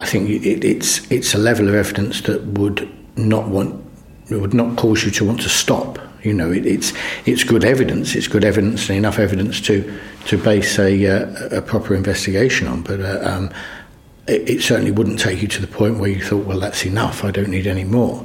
I 0.00 0.06
think 0.06 0.28
it, 0.28 0.62
it's 0.62 1.10
it's 1.10 1.32
a 1.32 1.38
level 1.38 1.66
of 1.66 1.74
evidence 1.74 2.20
that 2.22 2.44
would 2.44 2.92
not 3.16 3.48
want 3.48 3.82
would 4.30 4.52
not 4.52 4.76
cause 4.76 5.02
you 5.02 5.10
to 5.12 5.24
want 5.24 5.40
to 5.40 5.48
stop. 5.48 5.98
You 6.22 6.34
know, 6.34 6.50
it, 6.50 6.66
it's 6.66 6.92
it's 7.26 7.44
good 7.44 7.64
evidence. 7.64 8.14
It's 8.14 8.28
good 8.28 8.44
evidence 8.44 8.88
and 8.88 8.98
enough 8.98 9.18
evidence 9.18 9.60
to 9.62 9.98
to 10.26 10.38
base 10.38 10.78
a 10.78 11.06
uh, 11.06 11.58
a 11.58 11.62
proper 11.62 11.94
investigation 11.94 12.66
on. 12.66 12.82
But 12.82 13.00
uh, 13.00 13.20
um, 13.22 13.50
it, 14.26 14.48
it, 14.48 14.62
certainly 14.62 14.90
wouldn't 14.90 15.18
take 15.18 15.42
you 15.42 15.48
to 15.48 15.60
the 15.60 15.66
point 15.66 15.98
where 15.98 16.10
you 16.10 16.22
thought, 16.22 16.46
well, 16.46 16.60
that's 16.60 16.84
enough. 16.84 17.24
I 17.24 17.30
don't 17.30 17.48
need 17.48 17.66
any 17.66 17.84
more. 17.84 18.24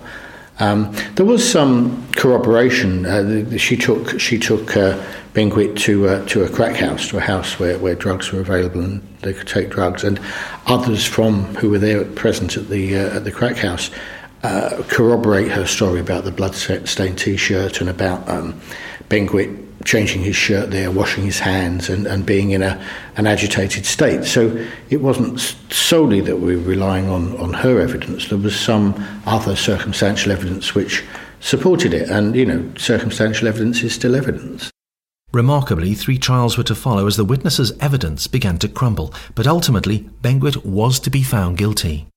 Um, 0.60 0.96
there 1.16 1.26
was 1.26 1.50
some 1.50 2.06
corroboration. 2.14 3.06
Uh, 3.06 3.24
the, 3.24 3.58
she 3.58 3.76
took 3.76 4.20
she 4.20 4.38
took 4.40 4.76
uh, 4.78 5.02
to 5.34 6.08
uh, 6.08 6.26
to 6.28 6.44
a 6.44 6.50
crack 6.50 6.78
house, 6.78 7.10
to 7.10 7.18
a 7.18 7.22
house 7.22 7.60
where, 7.60 7.78
where 7.80 7.96
drugs 7.96 8.32
were 8.32 8.40
available 8.40 8.82
and 8.82 9.02
they 9.22 9.34
could 9.34 9.48
take 9.48 9.70
drugs. 9.70 10.04
And 10.04 10.20
others 10.68 11.06
from 11.06 11.56
who 11.56 11.70
were 11.70 11.80
there 11.80 12.06
present 12.06 12.56
at 12.56 12.70
the 12.70 12.96
uh, 12.96 13.18
at 13.18 13.26
the 13.26 13.32
crack 13.32 13.58
house 13.58 13.92
uh, 14.46 14.84
corroborate 14.88 15.52
her 15.52 15.66
story 15.66 16.00
about 16.00 16.24
the 16.24 16.32
blood-stained 16.32 17.18
T-shirt 17.18 17.82
and 17.82 17.90
about 17.90 18.28
um, 18.30 18.60
Benguit 19.10 19.64
changing 19.84 20.22
his 20.24 20.36
shirt 20.36 20.72
there, 20.72 20.90
washing 20.90 21.24
his 21.24 21.40
hands, 21.40 21.90
and, 21.90 22.08
and 22.08 22.26
being 22.26 22.52
in 22.52 22.62
a, 22.62 22.84
an 23.18 23.28
agitated 23.28 23.86
state. 23.86 24.24
So 24.26 24.66
it 24.90 25.02
wasn't 25.02 25.40
solely 25.70 26.22
that 26.22 26.38
we 26.38 26.56
were 26.56 26.64
relying 26.64 27.10
on, 27.10 27.38
on 27.38 27.54
her 27.54 27.80
evidence. 27.80 28.30
There 28.30 28.38
was 28.38 28.60
some 28.60 28.96
other 29.26 29.56
circumstantial 29.56 30.32
evidence 30.32 30.74
which 30.74 31.04
supported 31.40 31.94
it. 31.94 32.10
And, 32.10 32.36
you 32.36 32.46
know, 32.46 32.72
circumstantial 32.78 33.48
evidence 33.48 33.84
is 33.84 33.94
still 33.94 34.16
evidence. 34.16 34.72
Remarkably, 35.34 35.94
three 35.94 36.18
trials 36.18 36.58
were 36.58 36.64
to 36.64 36.76
follow 36.76 37.08
as 37.08 37.18
the 37.18 37.26
witnesses' 37.26 37.74
evidence 37.80 38.26
began 38.28 38.58
to 38.60 38.70
crumble, 38.70 39.14
but 39.36 39.48
ultimately, 39.48 40.10
Benguit 40.22 40.66
was 40.66 41.00
to 41.02 41.10
be 41.10 41.24
found 41.24 41.58
guilty. 41.58 42.08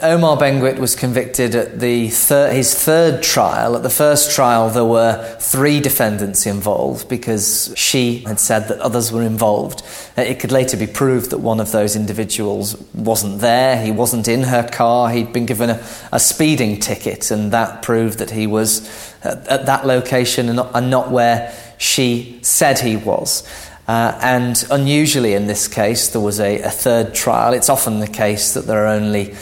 Omar 0.00 0.36
Benguit 0.36 0.78
was 0.78 0.94
convicted 0.94 1.56
at 1.56 1.80
the 1.80 2.08
thir- 2.08 2.52
his 2.52 2.72
third 2.72 3.20
trial. 3.20 3.74
At 3.74 3.82
the 3.82 3.90
first 3.90 4.30
trial, 4.30 4.70
there 4.70 4.84
were 4.84 5.36
three 5.40 5.80
defendants 5.80 6.46
involved 6.46 7.08
because 7.08 7.74
she 7.76 8.18
had 8.18 8.38
said 8.38 8.68
that 8.68 8.78
others 8.78 9.10
were 9.10 9.24
involved. 9.24 9.82
Uh, 10.16 10.22
it 10.22 10.38
could 10.38 10.52
later 10.52 10.76
be 10.76 10.86
proved 10.86 11.30
that 11.30 11.38
one 11.38 11.58
of 11.58 11.72
those 11.72 11.96
individuals 11.96 12.80
wasn't 12.94 13.40
there, 13.40 13.84
he 13.84 13.90
wasn't 13.90 14.28
in 14.28 14.44
her 14.44 14.68
car, 14.68 15.10
he'd 15.10 15.32
been 15.32 15.46
given 15.46 15.70
a, 15.70 15.84
a 16.12 16.20
speeding 16.20 16.78
ticket, 16.78 17.32
and 17.32 17.50
that 17.50 17.82
proved 17.82 18.20
that 18.20 18.30
he 18.30 18.46
was 18.46 18.88
at, 19.24 19.48
at 19.48 19.66
that 19.66 19.84
location 19.84 20.46
and 20.46 20.56
not, 20.58 20.70
and 20.74 20.90
not, 20.90 21.10
where 21.10 21.52
she 21.78 22.38
said 22.42 22.78
he 22.78 22.96
was. 22.96 23.42
Uh, 23.88 24.16
and 24.22 24.64
unusually 24.70 25.34
in 25.34 25.48
this 25.48 25.66
case, 25.66 26.10
there 26.10 26.22
was 26.22 26.38
a, 26.38 26.60
a 26.60 26.70
third 26.70 27.12
trial. 27.12 27.52
It's 27.52 27.68
often 27.68 27.98
the 27.98 28.06
case 28.06 28.54
that 28.54 28.66
there 28.66 28.84
are 28.84 28.94
only 28.94 29.34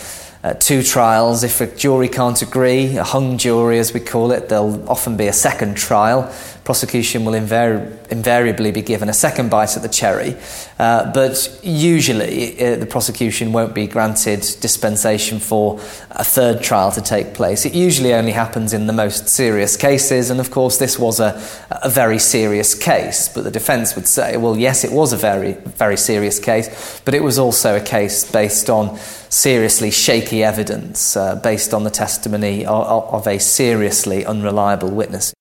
uh, 0.42 0.54
two 0.54 0.82
trials. 0.82 1.44
If 1.44 1.60
a 1.60 1.66
jury 1.66 2.08
can't 2.08 2.40
agree, 2.40 2.96
a 2.96 3.04
hung 3.04 3.38
jury 3.38 3.78
as 3.78 3.92
we 3.92 4.00
call 4.00 4.32
it, 4.32 4.48
there'll 4.48 4.88
often 4.88 5.16
be 5.16 5.26
a 5.26 5.32
second 5.32 5.76
trial. 5.76 6.32
Prosecution 6.70 7.24
will 7.24 7.32
invari- 7.32 7.90
invariably 8.12 8.70
be 8.70 8.80
given 8.80 9.08
a 9.08 9.12
second 9.12 9.50
bite 9.50 9.76
at 9.76 9.82
the 9.82 9.88
cherry, 9.88 10.36
uh, 10.78 11.12
but 11.12 11.58
usually 11.64 12.64
uh, 12.64 12.76
the 12.76 12.86
prosecution 12.86 13.52
won't 13.52 13.74
be 13.74 13.88
granted 13.88 14.42
dispensation 14.60 15.40
for 15.40 15.80
a 16.12 16.22
third 16.22 16.62
trial 16.62 16.92
to 16.92 17.00
take 17.00 17.34
place. 17.34 17.66
It 17.66 17.74
usually 17.74 18.14
only 18.14 18.30
happens 18.30 18.72
in 18.72 18.86
the 18.86 18.92
most 18.92 19.28
serious 19.28 19.76
cases, 19.76 20.30
and 20.30 20.38
of 20.38 20.52
course, 20.52 20.78
this 20.78 20.96
was 20.96 21.18
a, 21.18 21.42
a 21.82 21.88
very 21.88 22.20
serious 22.20 22.72
case. 22.76 23.28
But 23.28 23.42
the 23.42 23.50
defence 23.50 23.96
would 23.96 24.06
say, 24.06 24.36
well, 24.36 24.56
yes, 24.56 24.84
it 24.84 24.92
was 24.92 25.12
a 25.12 25.16
very, 25.16 25.54
very 25.54 25.96
serious 25.96 26.38
case, 26.38 27.00
but 27.04 27.14
it 27.14 27.24
was 27.24 27.36
also 27.36 27.74
a 27.74 27.80
case 27.80 28.30
based 28.30 28.70
on 28.70 28.96
seriously 29.28 29.90
shaky 29.90 30.44
evidence 30.44 31.16
uh, 31.16 31.34
based 31.34 31.74
on 31.74 31.82
the 31.82 31.90
testimony 31.90 32.64
of, 32.64 33.12
of, 33.12 33.26
a 33.26 33.40
seriously 33.40 34.24
unreliable 34.24 34.90
witness. 34.90 35.34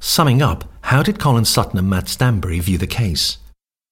Summing 0.00 0.42
up, 0.42 0.64
how 0.82 1.02
did 1.02 1.18
Colin 1.18 1.44
Sutton 1.44 1.78
and 1.78 1.90
Matt 1.90 2.08
Stanbury 2.08 2.60
view 2.60 2.78
the 2.78 2.86
case? 2.86 3.38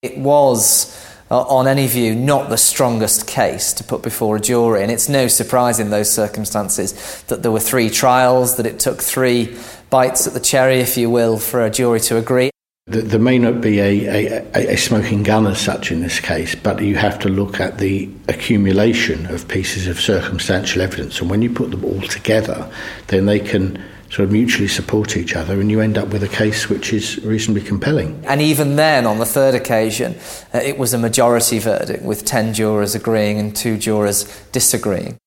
It 0.01 0.17
was, 0.17 1.05
uh, 1.29 1.41
on 1.41 1.67
any 1.67 1.85
view, 1.87 2.15
not 2.15 2.49
the 2.49 2.57
strongest 2.57 3.27
case 3.27 3.73
to 3.73 3.83
put 3.83 4.03
before 4.03 4.37
a 4.37 4.39
jury, 4.39 4.81
and 4.81 4.91
it's 4.91 5.09
no 5.09 5.27
surprise 5.27 5.79
in 5.79 5.89
those 5.89 6.09
circumstances 6.09 7.23
that 7.23 7.43
there 7.43 7.51
were 7.51 7.59
three 7.59 7.89
trials, 7.89 8.55
that 8.55 8.65
it 8.65 8.79
took 8.79 9.01
three 9.01 9.57
bites 9.89 10.25
at 10.27 10.33
the 10.33 10.39
cherry, 10.39 10.79
if 10.79 10.97
you 10.97 11.09
will, 11.09 11.37
for 11.37 11.65
a 11.65 11.69
jury 11.69 11.99
to 12.01 12.17
agree. 12.17 12.51
There 12.85 13.19
may 13.19 13.37
not 13.37 13.59
be 13.59 13.79
a, 13.79 14.45
a, 14.55 14.73
a, 14.73 14.77
smoking 14.77 15.21
gun 15.21 15.45
as 15.45 15.59
such 15.59 15.91
in 15.91 15.99
this 15.99 16.21
case, 16.21 16.55
but 16.55 16.81
you 16.81 16.95
have 16.95 17.19
to 17.19 17.27
look 17.27 17.59
at 17.59 17.79
the 17.79 18.09
accumulation 18.29 19.25
of 19.25 19.45
pieces 19.49 19.87
of 19.87 19.99
circumstantial 19.99 20.81
evidence. 20.81 21.19
And 21.19 21.29
when 21.29 21.41
you 21.41 21.49
put 21.49 21.71
them 21.71 21.83
all 21.83 21.99
together, 21.99 22.71
then 23.07 23.25
they 23.25 23.41
can 23.41 23.83
sort 24.09 24.25
of 24.25 24.31
mutually 24.31 24.67
support 24.67 25.17
each 25.17 25.35
other, 25.35 25.59
and 25.59 25.69
you 25.69 25.81
end 25.81 25.97
up 25.97 26.09
with 26.09 26.23
a 26.23 26.27
case 26.27 26.69
which 26.69 26.93
is 26.93 27.23
reasonably 27.23 27.61
compelling. 27.61 28.23
And 28.25 28.41
even 28.41 28.75
then, 28.75 29.05
on 29.05 29.19
the 29.19 29.25
third 29.25 29.55
occasion, 29.55 30.15
uh, 30.53 30.59
it 30.59 30.77
was 30.77 30.93
a 30.93 30.97
majority 30.97 31.59
verdict 31.59 32.03
with 32.03 32.25
10 32.25 32.53
jurors 32.53 32.95
agreeing 32.95 33.39
and 33.39 33.55
two 33.55 33.77
jurors 33.77 34.23
disagreeing. 34.51 35.17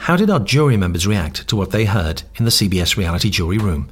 How 0.00 0.16
did 0.16 0.30
our 0.30 0.40
jury 0.40 0.76
members 0.76 1.06
react 1.06 1.46
to 1.48 1.54
what 1.54 1.70
they 1.70 1.84
heard 1.84 2.24
in 2.34 2.44
the 2.44 2.50
CBS 2.50 2.96
reality 2.96 3.30
jury 3.30 3.58
room? 3.58 3.88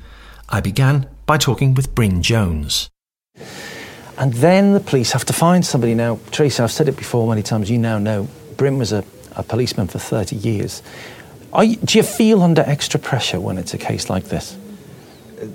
I 0.49 0.61
began 0.61 1.09
by 1.25 1.39
talking 1.39 1.75
with 1.75 1.95
Bryn 1.95 2.23
Jones. 2.23 2.91
And 4.19 4.35
then 4.35 4.73
the 4.73 4.81
police 4.81 5.13
have 5.13 5.25
to 5.27 5.33
find 5.33 5.65
somebody. 5.65 5.95
Now, 5.95 6.19
Tracy, 6.33 6.63
I've 6.63 6.73
said 6.73 6.89
it 6.89 6.97
before 6.97 7.29
many 7.29 7.43
times, 7.43 7.71
you 7.71 7.79
now 7.79 7.99
know 7.99 8.29
Bryn 8.57 8.77
was 8.77 8.93
a, 8.93 9.05
a 9.37 9.45
policeman 9.45 9.87
for 9.87 9.99
30 9.99 10.35
years. 10.37 10.83
You, 11.59 11.77
do 11.77 11.99
you 11.99 12.05
feel 12.05 12.43
under 12.43 12.63
extra 12.63 13.01
pressure 13.01 13.41
when 13.41 13.59
it's 13.59 13.75
a 13.75 13.79
case 13.79 14.09
like 14.09 14.25
this? 14.25 14.57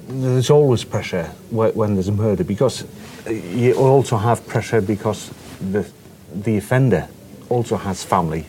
There's 0.07 0.49
always 0.49 0.83
pressure 0.83 1.25
when 1.51 1.93
there's 1.93 2.07
a 2.07 2.11
murder 2.11 2.43
because 2.43 2.85
you 3.29 3.75
also 3.75 4.17
have 4.17 4.45
pressure 4.47 4.81
because 4.81 5.31
the, 5.71 5.87
the 6.33 6.57
offender 6.57 7.07
also 7.49 7.77
has 7.77 8.03
family 8.03 8.45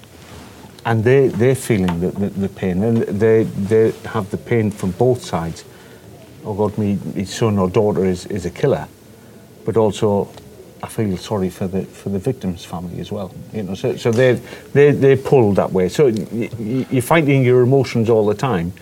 and 0.84 1.04
they, 1.04 1.28
they're 1.28 1.54
feeling 1.54 2.00
the, 2.00 2.10
the, 2.10 2.28
the 2.30 2.48
pain 2.48 2.82
and 2.82 2.98
they, 2.98 3.44
they 3.44 3.92
have 4.06 4.30
the 4.30 4.38
pain 4.38 4.70
from 4.70 4.92
both 4.92 5.22
sides 5.22 5.64
oh 6.46 6.54
God, 6.54 6.78
me, 6.78 6.98
my 7.14 7.24
son 7.24 7.58
or 7.58 7.68
daughter 7.68 8.04
is, 8.04 8.24
is 8.26 8.46
a 8.46 8.50
killer, 8.50 8.86
but 9.64 9.76
also 9.76 10.30
I 10.82 10.88
feel 10.88 11.16
sorry 11.16 11.50
for 11.50 11.66
the 11.66 11.84
for 11.84 12.10
the 12.10 12.18
victim's 12.18 12.64
family 12.64 13.00
as 13.00 13.10
well. 13.10 13.34
You 13.52 13.62
know, 13.62 13.74
so 13.74 13.96
so 13.96 14.10
they 14.10 14.34
they 14.72 14.92
they 14.92 15.16
pull 15.16 15.52
that 15.54 15.72
way. 15.72 15.88
So 15.88 16.08
you're 16.08 17.02
fighting 17.02 17.44
your 17.44 17.62
emotions 17.62 18.10
all 18.10 18.26
the 18.26 18.34
time. 18.34 18.72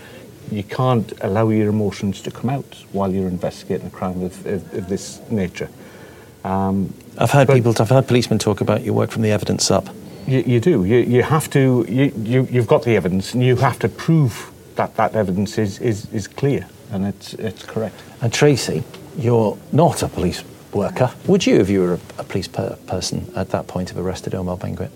You 0.51 0.63
can't 0.63 1.13
allow 1.21 1.49
your 1.49 1.69
emotions 1.69 2.21
to 2.23 2.31
come 2.31 2.51
out 2.51 2.85
while 2.93 3.11
you're 3.13 3.29
investigating 3.29 3.87
a 3.87 3.91
crime 3.91 4.23
of, 4.23 4.47
of, 4.47 4.75
of 4.75 4.89
this 4.89 5.21
nature. 5.31 5.71
Um, 6.45 6.93
I've 7.17 7.31
heard 7.31 7.49
people, 7.49 7.75
I've 7.81 7.89
heard 7.89 8.07
policemen 8.07 8.39
talk 8.39 8.61
about 8.61 8.83
your 8.83 8.93
work 8.93 9.11
from 9.11 9.23
the 9.23 9.31
evidence 9.31 9.71
up. 9.71 9.89
You, 10.27 10.41
you 10.41 10.61
do. 10.61 10.85
You, 10.85 10.99
you 10.99 11.23
have 11.23 11.49
to. 11.51 11.87
You, 11.89 12.13
you 12.23 12.49
you've 12.51 12.67
got 12.67 12.83
the 12.83 12.97
evidence, 12.97 13.35
and 13.35 13.43
you 13.43 13.57
have 13.57 13.79
to 13.79 13.89
prove 13.89 14.51
that 14.77 14.97
that 14.97 15.15
evidence 15.15 15.59
is 15.59 15.79
is, 15.81 16.13
is 16.13 16.29
clear 16.29 16.67
and 16.91 17.07
it's, 17.07 17.35
it's 17.35 17.65
correct. 17.65 18.01
And 18.21 18.33
Tracy, 18.33 18.83
you're 19.19 19.59
not 19.73 20.03
a 20.03 20.09
police 20.09 20.43
worker. 20.75 21.13
Would 21.27 21.47
you, 21.47 21.57
if 21.57 21.71
you 21.71 21.81
were 21.81 21.95
a, 21.95 22.01
a 22.19 22.25
police 22.25 22.49
per- 22.49 22.77
person 22.87 23.33
at 23.37 23.51
that 23.51 23.67
point, 23.67 23.91
have 23.91 23.99
arrested 23.99 24.35
Omar 24.35 24.57
Benguit? 24.57 24.91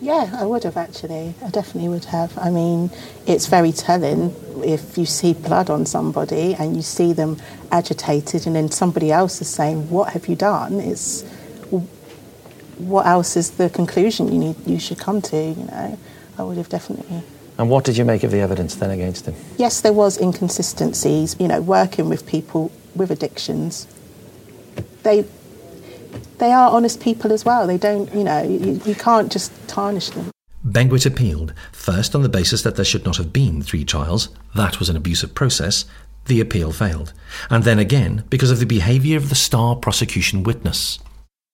Yeah, 0.00 0.30
I 0.32 0.46
would 0.46 0.64
have 0.64 0.78
actually. 0.78 1.34
I 1.44 1.50
definitely 1.50 1.90
would 1.90 2.06
have. 2.06 2.36
I 2.38 2.50
mean, 2.50 2.90
it's 3.26 3.46
very 3.46 3.70
telling 3.72 4.34
if 4.64 4.96
you 4.96 5.04
see 5.04 5.34
blood 5.34 5.68
on 5.68 5.84
somebody 5.84 6.54
and 6.54 6.74
you 6.74 6.82
see 6.82 7.12
them 7.12 7.36
agitated, 7.70 8.46
and 8.46 8.56
then 8.56 8.70
somebody 8.70 9.12
else 9.12 9.42
is 9.42 9.48
saying, 9.48 9.90
"What 9.90 10.14
have 10.14 10.26
you 10.26 10.36
done?" 10.36 10.80
It's 10.80 11.22
what 12.78 13.06
else 13.06 13.36
is 13.36 13.52
the 13.52 13.68
conclusion 13.68 14.32
you 14.32 14.38
need 14.38 14.56
you 14.66 14.78
should 14.78 14.98
come 14.98 15.20
to? 15.20 15.36
You 15.36 15.64
know, 15.64 15.98
I 16.38 16.42
would 16.42 16.56
have 16.56 16.68
definitely. 16.70 17.22
And 17.58 17.68
what 17.68 17.84
did 17.84 17.98
you 17.98 18.06
make 18.06 18.22
of 18.22 18.30
the 18.30 18.40
evidence 18.40 18.74
then 18.76 18.90
against 18.90 19.26
him? 19.26 19.34
Yes, 19.58 19.82
there 19.82 19.92
was 19.92 20.16
inconsistencies. 20.18 21.36
You 21.38 21.48
know, 21.48 21.60
working 21.60 22.08
with 22.08 22.26
people 22.26 22.72
with 22.96 23.10
addictions, 23.10 23.86
they 25.02 25.24
they 26.38 26.52
are 26.52 26.70
honest 26.70 27.00
people 27.00 27.32
as 27.32 27.44
well. 27.44 27.66
They 27.66 27.78
don't, 27.78 28.12
you 28.14 28.24
know, 28.24 28.42
you, 28.42 28.80
you 28.84 28.94
can't 28.94 29.30
just 29.30 29.52
tarnish 29.68 30.10
them. 30.10 30.30
Benguit 30.66 31.06
appealed, 31.06 31.54
first 31.72 32.14
on 32.14 32.22
the 32.22 32.28
basis 32.28 32.62
that 32.62 32.76
there 32.76 32.84
should 32.84 33.04
not 33.04 33.16
have 33.16 33.32
been 33.32 33.62
three 33.62 33.84
trials. 33.84 34.28
That 34.54 34.78
was 34.78 34.88
an 34.88 34.96
abusive 34.96 35.34
process. 35.34 35.84
The 36.26 36.40
appeal 36.40 36.72
failed. 36.72 37.12
And 37.48 37.64
then 37.64 37.78
again 37.78 38.24
because 38.30 38.50
of 38.50 38.58
the 38.58 38.66
behaviour 38.66 39.16
of 39.16 39.28
the 39.28 39.34
star 39.34 39.76
prosecution 39.76 40.42
witness. 40.42 40.98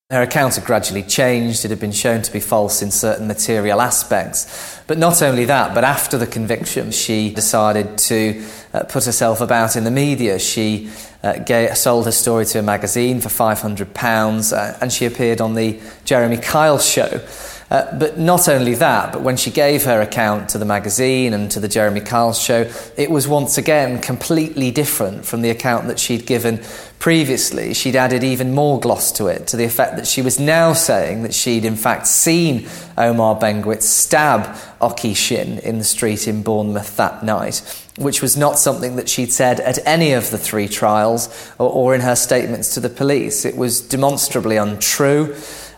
Her 0.08 0.22
account 0.22 0.54
had 0.54 0.64
gradually 0.64 1.02
changed. 1.02 1.64
It 1.64 1.72
had 1.72 1.80
been 1.80 1.90
shown 1.90 2.22
to 2.22 2.32
be 2.32 2.38
false 2.38 2.80
in 2.80 2.92
certain 2.92 3.26
material 3.26 3.80
aspects. 3.80 4.80
But 4.86 4.98
not 4.98 5.20
only 5.20 5.46
that, 5.46 5.74
but 5.74 5.82
after 5.82 6.16
the 6.16 6.28
conviction, 6.28 6.92
she 6.92 7.34
decided 7.34 7.98
to 7.98 8.46
uh, 8.72 8.84
put 8.84 9.04
herself 9.04 9.40
about 9.40 9.74
in 9.74 9.82
the 9.82 9.90
media. 9.90 10.38
She 10.38 10.92
uh, 11.24 11.38
gave, 11.38 11.76
sold 11.76 12.04
her 12.04 12.12
story 12.12 12.46
to 12.46 12.60
a 12.60 12.62
magazine 12.62 13.20
for 13.20 13.30
£500 13.30 14.52
uh, 14.52 14.78
and 14.80 14.92
she 14.92 15.06
appeared 15.06 15.40
on 15.40 15.54
the 15.54 15.80
Jeremy 16.04 16.36
Kyle 16.36 16.78
show. 16.78 17.20
Uh, 17.68 17.98
but 17.98 18.16
not 18.16 18.48
only 18.48 18.74
that, 18.74 19.12
but 19.12 19.22
when 19.22 19.36
she 19.36 19.50
gave 19.50 19.84
her 19.84 20.00
account 20.00 20.48
to 20.50 20.58
the 20.58 20.64
magazine 20.64 21.34
and 21.34 21.50
to 21.50 21.58
the 21.58 21.66
Jeremy 21.66 22.00
Kyle 22.00 22.32
show, 22.32 22.70
it 22.96 23.10
was 23.10 23.26
once 23.26 23.58
again 23.58 24.00
completely 24.00 24.70
different 24.70 25.26
from 25.26 25.42
the 25.42 25.50
account 25.50 25.88
that 25.88 25.98
she'd 25.98 26.26
given 26.26 26.62
previously. 27.00 27.74
She'd 27.74 27.96
added 27.96 28.22
even 28.22 28.54
more 28.54 28.78
gloss 28.78 29.10
to 29.12 29.26
it, 29.26 29.48
to 29.48 29.56
the 29.56 29.64
effect 29.64 29.96
that 29.96 30.06
she 30.06 30.22
was 30.22 30.38
now 30.38 30.74
saying 30.74 31.24
that 31.24 31.34
she'd 31.34 31.64
in 31.64 31.74
fact 31.74 32.06
seen 32.06 32.68
Omar 32.96 33.36
Benguit 33.36 33.82
stab 33.82 34.56
Oki 34.80 35.14
Shin 35.14 35.58
in 35.58 35.78
the 35.78 35.84
street 35.84 36.28
in 36.28 36.44
Bournemouth 36.44 36.96
that 36.96 37.24
night, 37.24 37.62
which 37.98 38.22
was 38.22 38.36
not 38.36 38.58
something 38.58 38.94
that 38.94 39.08
she'd 39.08 39.32
said 39.32 39.58
at 39.58 39.84
any 39.84 40.12
of 40.12 40.30
the 40.30 40.38
three 40.38 40.68
trials 40.68 41.52
or, 41.58 41.68
or 41.68 41.94
in 41.96 42.00
her 42.02 42.16
statements 42.16 42.74
to 42.74 42.80
the 42.80 42.88
police. 42.88 43.44
It 43.44 43.56
was 43.56 43.80
demonstrably 43.80 44.56
untrue. 44.56 45.34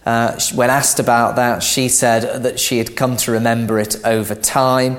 Uh, 0.08 0.40
when 0.54 0.70
asked 0.70 0.98
about 0.98 1.36
that, 1.36 1.62
she 1.62 1.86
said 1.86 2.42
that 2.42 2.58
she 2.58 2.78
had 2.78 2.96
come 2.96 3.14
to 3.14 3.30
remember 3.30 3.78
it 3.78 3.94
over 4.06 4.34
time. 4.34 4.96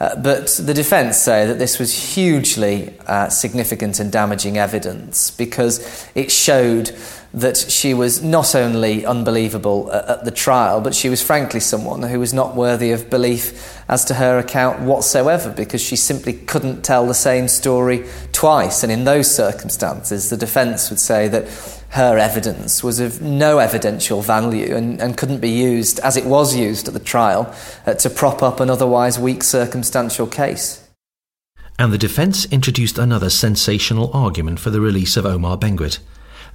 Uh, 0.00 0.16
but 0.16 0.46
the 0.58 0.72
defence 0.72 1.18
say 1.18 1.44
that 1.46 1.58
this 1.58 1.78
was 1.78 2.14
hugely 2.14 2.98
uh, 3.06 3.28
significant 3.28 4.00
and 4.00 4.10
damaging 4.10 4.56
evidence 4.56 5.30
because 5.30 6.08
it 6.14 6.32
showed 6.32 6.90
that 7.34 7.58
she 7.58 7.92
was 7.92 8.22
not 8.22 8.54
only 8.54 9.04
unbelievable 9.04 9.92
at 9.92 10.24
the 10.24 10.30
trial, 10.30 10.80
but 10.80 10.94
she 10.94 11.10
was 11.10 11.22
frankly 11.22 11.60
someone 11.60 12.02
who 12.02 12.18
was 12.18 12.32
not 12.32 12.56
worthy 12.56 12.92
of 12.92 13.10
belief 13.10 13.78
as 13.90 14.06
to 14.06 14.14
her 14.14 14.38
account 14.38 14.80
whatsoever 14.80 15.52
because 15.52 15.82
she 15.82 15.96
simply 15.96 16.32
couldn't 16.32 16.80
tell 16.82 17.06
the 17.06 17.12
same 17.12 17.46
story 17.46 18.06
twice. 18.32 18.82
And 18.82 18.90
in 18.90 19.04
those 19.04 19.30
circumstances, 19.30 20.30
the 20.30 20.36
defence 20.38 20.88
would 20.88 20.98
say 20.98 21.28
that 21.28 21.46
her 21.90 22.18
evidence 22.18 22.82
was 22.82 23.00
of 23.00 23.20
no 23.22 23.58
evidential 23.58 24.22
value 24.22 24.74
and, 24.74 25.00
and 25.00 25.16
couldn't 25.16 25.40
be 25.40 25.50
used, 25.50 25.98
as 26.00 26.16
it 26.16 26.26
was 26.26 26.54
used 26.54 26.88
at 26.88 26.94
the 26.94 27.00
trial, 27.00 27.54
uh, 27.86 27.94
to 27.94 28.10
prop 28.10 28.42
up 28.42 28.60
an 28.60 28.70
otherwise 28.70 29.18
weak 29.18 29.42
circumstantial 29.42 30.26
case. 30.26 30.88
And 31.78 31.92
the 31.92 31.98
defence 31.98 32.46
introduced 32.46 32.98
another 32.98 33.30
sensational 33.30 34.10
argument 34.12 34.60
for 34.60 34.70
the 34.70 34.80
release 34.80 35.16
of 35.16 35.26
Omar 35.26 35.58
Benguit. 35.58 35.98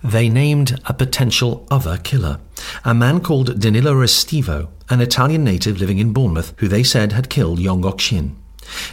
They 0.03 0.29
named 0.29 0.79
a 0.88 0.95
potential 0.95 1.67
other 1.69 1.97
killer, 1.97 2.39
a 2.83 2.93
man 2.95 3.21
called 3.21 3.59
Danilo 3.59 3.93
Restivo, 3.93 4.69
an 4.89 5.00
Italian 5.00 5.43
native 5.43 5.79
living 5.79 6.00
in 6.00 6.11
Bournemouth, 6.11 6.53
who 6.57 6.67
they 6.67 6.81
said 6.81 7.11
had 7.11 7.29
killed 7.29 7.59
Yong 7.59 7.85
Ok 7.85 8.00
Shin. 8.00 8.35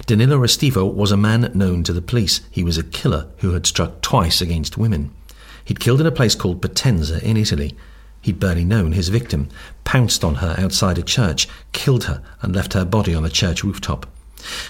Danilo 0.06 0.36
Restivo 0.38 0.92
was 0.92 1.10
a 1.10 1.16
man 1.16 1.50
known 1.54 1.82
to 1.84 1.94
the 1.94 2.02
police. 2.02 2.42
He 2.50 2.62
was 2.62 2.76
a 2.76 2.82
killer 2.82 3.28
who 3.38 3.52
had 3.52 3.66
struck 3.66 4.02
twice 4.02 4.42
against 4.42 4.76
women. 4.76 5.12
He'd 5.68 5.80
killed 5.80 6.00
in 6.00 6.06
a 6.06 6.10
place 6.10 6.34
called 6.34 6.62
Potenza 6.62 7.22
in 7.22 7.36
Italy. 7.36 7.76
He'd 8.22 8.40
barely 8.40 8.64
known 8.64 8.92
his 8.92 9.10
victim, 9.10 9.50
pounced 9.84 10.24
on 10.24 10.36
her 10.36 10.54
outside 10.56 10.96
a 10.96 11.02
church, 11.02 11.46
killed 11.72 12.04
her, 12.04 12.22
and 12.40 12.56
left 12.56 12.72
her 12.72 12.86
body 12.86 13.14
on 13.14 13.22
the 13.22 13.28
church 13.28 13.62
rooftop. 13.62 14.06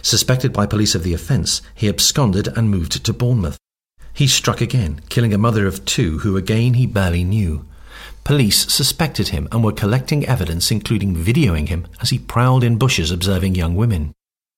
Suspected 0.03 0.53
by 0.53 0.67
police 0.67 0.97
of 0.97 1.05
the 1.05 1.15
offence, 1.15 1.63
he 1.73 1.89
absconded 1.89 2.49
and 2.49 2.69
moved 2.69 3.05
to 3.05 3.13
Bournemouth. 3.13 3.57
He 4.13 4.27
struck 4.27 4.61
again, 4.61 5.01
killing 5.09 5.33
a 5.33 5.39
mother 5.39 5.69
of 5.69 5.85
two 5.85 6.19
who 6.19 6.37
again 6.37 6.75
he 6.75 6.85
barely 6.85 7.23
knew. 7.23 7.65
Police 8.25 8.67
suspected 8.67 9.29
him 9.29 9.47
and 9.53 9.63
were 9.63 9.71
collecting 9.71 10.27
evidence, 10.27 10.73
including 10.73 11.15
videoing 11.15 11.69
him 11.69 11.87
as 12.01 12.11
he 12.11 12.19
prowled 12.19 12.65
in 12.65 12.77
bushes 12.77 13.13
observing 13.13 13.55
young 13.55 13.77
women. 13.77 14.15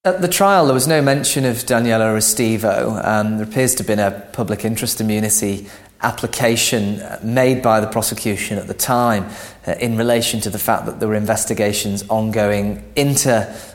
At 0.06 0.22
the 0.22 0.28
trial, 0.28 0.64
there 0.64 0.72
was 0.72 0.88
no 0.88 1.02
mention 1.02 1.44
of 1.44 1.66
Danilo 1.66 2.16
Restivo. 2.16 3.06
Um, 3.06 3.36
there 3.36 3.46
appears 3.46 3.74
to 3.74 3.82
have 3.82 3.86
been 3.86 3.98
a 3.98 4.26
public 4.32 4.64
interest 4.64 5.02
immunity 5.02 5.68
application 6.02 7.02
made 7.22 7.62
by 7.62 7.80
the 7.80 7.86
prosecution 7.86 8.58
at 8.58 8.66
the 8.66 8.74
time 8.74 9.28
uh, 9.66 9.72
in 9.72 9.96
relation 9.96 10.40
to 10.40 10.50
the 10.50 10.58
fact 10.58 10.86
that 10.86 10.98
there 10.98 11.08
were 11.08 11.14
investigations 11.14 12.04
ongoing 12.08 12.82
into 12.96 13.28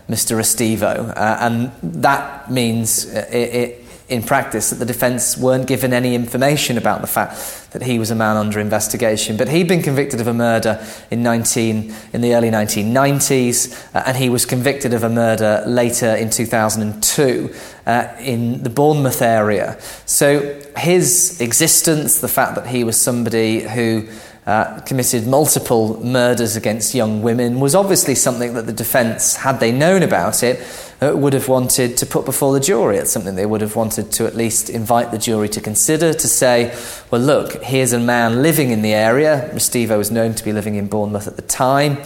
Mr. 0.09 0.35
Restivo. 0.35 1.09
Uh, 1.15 1.37
and 1.39 1.71
that 1.81 2.49
means 2.49 3.05
uh, 3.05 3.27
it, 3.31 3.35
it 3.35 3.84
in 4.07 4.21
practice 4.21 4.69
that 4.69 4.75
the 4.75 4.85
defence 4.85 5.35
weren't 5.35 5.67
given 5.67 5.91
any 5.91 6.13
information 6.13 6.77
about 6.77 7.01
the 7.01 7.07
fact 7.07 7.71
that 7.71 7.81
he 7.81 7.97
was 7.97 8.11
a 8.11 8.15
man 8.15 8.37
under 8.37 8.59
investigation. 8.59 9.35
But 9.35 9.49
he'd 9.49 9.67
been 9.67 9.81
convicted 9.81 10.21
of 10.21 10.27
a 10.27 10.33
murder 10.33 10.85
in 11.09 11.23
19 11.23 11.93
in 12.13 12.21
the 12.21 12.35
early 12.35 12.51
1990s, 12.51 13.95
uh, 13.95 14.03
and 14.05 14.15
he 14.15 14.29
was 14.29 14.45
convicted 14.45 14.93
of 14.93 15.03
a 15.03 15.09
murder 15.09 15.63
later 15.65 16.13
in 16.15 16.29
2002 16.29 17.53
uh, 17.87 18.07
in 18.19 18.61
the 18.61 18.69
Bournemouth 18.69 19.21
area. 19.21 19.79
So 20.05 20.61
his 20.77 21.41
existence, 21.41 22.19
the 22.19 22.27
fact 22.27 22.55
that 22.55 22.67
he 22.67 22.83
was 22.83 23.01
somebody 23.01 23.61
who 23.61 24.07
uh, 24.45 24.79
committed 24.81 25.25
multiple 25.25 26.03
murders 26.03 26.55
against 26.55 26.93
young 26.93 27.21
women 27.21 27.59
was 27.59 27.73
obviously 27.73 28.13
something 28.13 28.53
that 28.53 28.67
the 28.67 28.73
defence, 28.73 29.37
had 29.37 29.59
they 29.59 29.71
known 29.71 30.03
about 30.03 30.43
it, 30.43 30.59
uh, 31.01 31.13
would 31.15 31.33
have 31.33 31.47
wanted 31.47 31.97
to 31.97 32.05
put 32.05 32.25
before 32.25 32.53
the 32.53 32.59
jury. 32.59 32.97
It's 32.97 33.11
something 33.11 33.35
they 33.35 33.45
would 33.45 33.61
have 33.61 33.75
wanted 33.75 34.11
to 34.13 34.27
at 34.27 34.35
least 34.35 34.69
invite 34.69 35.11
the 35.11 35.17
jury 35.17 35.49
to 35.49 35.61
consider 35.61 36.13
to 36.13 36.27
say, 36.27 36.77
well, 37.11 37.21
look, 37.21 37.61
here's 37.63 37.91
a 37.91 37.99
man 37.99 38.41
living 38.41 38.69
in 38.69 38.81
the 38.81 38.93
area. 38.93 39.49
Restivo 39.53 39.97
was 39.97 40.11
known 40.11 40.35
to 40.35 40.43
be 40.43 40.53
living 40.53 40.75
in 40.75 40.87
Bournemouth 40.87 41.27
at 41.27 41.35
the 41.35 41.41
time. 41.41 41.97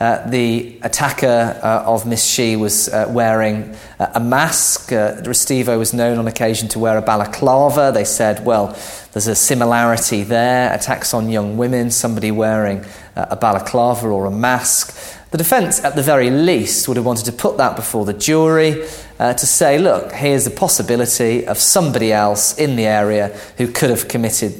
Uh, 0.00 0.28
the 0.28 0.76
attacker 0.82 1.58
uh, 1.62 1.84
of 1.86 2.04
Miss 2.04 2.24
She 2.24 2.56
was 2.56 2.88
uh, 2.88 3.06
wearing 3.08 3.76
uh, 4.00 4.10
a 4.14 4.20
mask. 4.20 4.90
Uh, 4.90 5.22
Restivo 5.22 5.78
was 5.78 5.94
known 5.94 6.18
on 6.18 6.26
occasion 6.26 6.66
to 6.70 6.80
wear 6.80 6.98
a 6.98 7.02
balaclava. 7.02 7.92
They 7.94 8.04
said, 8.04 8.44
well, 8.44 8.76
there's 9.12 9.28
a 9.28 9.36
similarity 9.36 10.24
there. 10.24 10.74
Attacks 10.74 11.14
on 11.14 11.28
young 11.28 11.56
women, 11.56 11.92
somebody 11.92 12.32
wearing 12.32 12.84
a 13.14 13.36
balaclava 13.36 14.08
or 14.08 14.26
a 14.26 14.30
mask. 14.32 14.98
The 15.30 15.38
defence, 15.38 15.82
at 15.84 15.94
the 15.94 16.02
very 16.02 16.30
least, 16.30 16.88
would 16.88 16.96
have 16.96 17.06
wanted 17.06 17.26
to 17.26 17.32
put 17.32 17.56
that 17.58 17.76
before 17.76 18.04
the 18.04 18.12
jury 18.12 18.84
to 19.18 19.38
say, 19.38 19.78
look, 19.78 20.10
here's 20.10 20.44
the 20.44 20.50
possibility 20.50 21.46
of 21.46 21.58
somebody 21.58 22.12
else 22.12 22.58
in 22.58 22.74
the 22.74 22.86
area 22.86 23.28
who 23.56 23.68
could 23.68 23.90
have 23.90 24.08
committed 24.08 24.52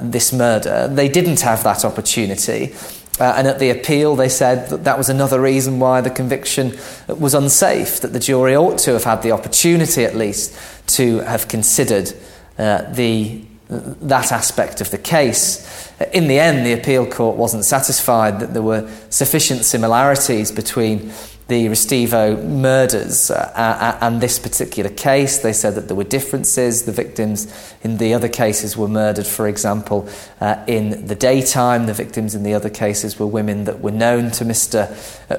this 0.00 0.32
murder. 0.32 0.86
They 0.86 1.08
didn't 1.08 1.40
have 1.40 1.64
that 1.64 1.84
opportunity. 1.84 2.74
Uh, 3.20 3.34
and 3.36 3.46
at 3.46 3.58
the 3.58 3.70
appeal, 3.70 4.16
they 4.16 4.28
said 4.28 4.70
that 4.70 4.84
that 4.84 4.96
was 4.96 5.08
another 5.08 5.40
reason 5.40 5.78
why 5.78 6.00
the 6.00 6.10
conviction 6.10 6.72
was 7.08 7.34
unsafe, 7.34 8.00
that 8.00 8.12
the 8.12 8.18
jury 8.18 8.56
ought 8.56 8.78
to 8.78 8.92
have 8.92 9.04
had 9.04 9.22
the 9.22 9.32
opportunity, 9.32 10.04
at 10.04 10.16
least, 10.16 10.56
to 10.86 11.18
have 11.20 11.46
considered 11.46 12.12
uh, 12.58 12.82
the, 12.92 13.42
that 13.68 14.32
aspect 14.32 14.80
of 14.80 14.90
the 14.90 14.98
case. 14.98 15.92
In 16.12 16.26
the 16.26 16.38
end, 16.38 16.66
the 16.66 16.72
appeal 16.72 17.06
court 17.06 17.36
wasn't 17.36 17.64
satisfied 17.64 18.40
that 18.40 18.54
there 18.54 18.62
were 18.62 18.90
sufficient 19.10 19.64
similarities 19.64 20.50
between 20.50 21.12
the 21.48 21.66
Restivo 21.66 22.42
murders 22.44 23.30
uh, 23.30 23.52
uh, 23.54 23.98
and 24.00 24.20
this 24.20 24.38
particular 24.38 24.90
case. 24.90 25.38
They 25.38 25.52
said 25.52 25.74
that 25.74 25.88
there 25.88 25.96
were 25.96 26.04
differences. 26.04 26.84
The 26.84 26.92
victims 26.92 27.52
in 27.82 27.98
the 27.98 28.14
other 28.14 28.28
cases 28.28 28.76
were 28.76 28.88
murdered, 28.88 29.26
for 29.26 29.48
example, 29.48 30.08
uh, 30.40 30.62
in 30.66 31.06
the 31.06 31.14
daytime. 31.14 31.86
The 31.86 31.94
victims 31.94 32.34
in 32.34 32.42
the 32.42 32.54
other 32.54 32.70
cases 32.70 33.18
were 33.18 33.26
women 33.26 33.64
that 33.64 33.80
were 33.80 33.90
known 33.90 34.30
to 34.32 34.44
Mr. 34.44 34.88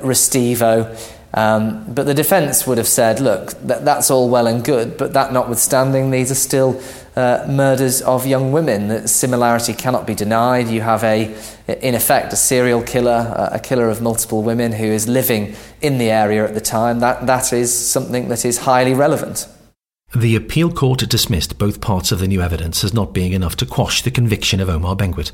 Restivo. 0.02 1.20
Um, 1.36 1.92
but 1.92 2.06
the 2.06 2.14
defence 2.14 2.68
would 2.68 2.78
have 2.78 2.88
said, 2.88 3.20
look, 3.20 3.52
that, 3.62 3.84
that's 3.84 4.12
all 4.12 4.30
well 4.30 4.46
and 4.46 4.64
good, 4.64 4.98
but 4.98 5.14
that 5.14 5.34
notwithstanding, 5.34 6.12
these 6.12 6.30
are 6.30 6.36
still 6.36 6.80
uh, 7.16 7.46
murders 7.50 8.02
of 8.04 8.28
young 8.28 8.52
women. 8.52 8.88
The 8.88 9.08
similarity 9.08 9.74
cannot 9.74 10.06
be 10.06 10.14
denied. 10.14 10.68
You 10.68 10.82
have 10.82 11.04
a, 11.04 11.36
in 11.68 11.96
effect, 11.96 12.34
a 12.34 12.36
serial 12.36 12.84
killer, 12.84 13.50
a 13.52 13.60
killer 13.60 13.90
of 13.90 14.02
multiple 14.02 14.44
women 14.44 14.74
who 14.74 14.86
is 14.86 15.08
living 15.08 15.56
in 15.82 15.98
the 15.98 16.12
area 16.12 16.46
at 16.46 16.54
the 16.54 16.62
time. 16.62 17.00
That, 17.00 17.26
that 17.26 17.52
is 17.52 17.74
something 17.74 18.30
that 18.30 18.46
is 18.46 18.60
highly 18.60 18.94
relevant. 18.94 19.48
The 20.16 20.36
appeal 20.36 20.72
court 20.72 21.00
dismissed 21.10 21.58
both 21.58 21.82
parts 21.82 22.12
of 22.12 22.20
the 22.20 22.28
new 22.28 22.42
evidence 22.42 22.84
as 22.84 22.94
not 22.94 23.14
being 23.14 23.34
enough 23.34 23.56
to 23.56 23.66
quash 23.66 24.04
the 24.04 24.12
conviction 24.12 24.60
of 24.60 24.70
Omar 24.70 24.96
Benguit. 24.96 25.32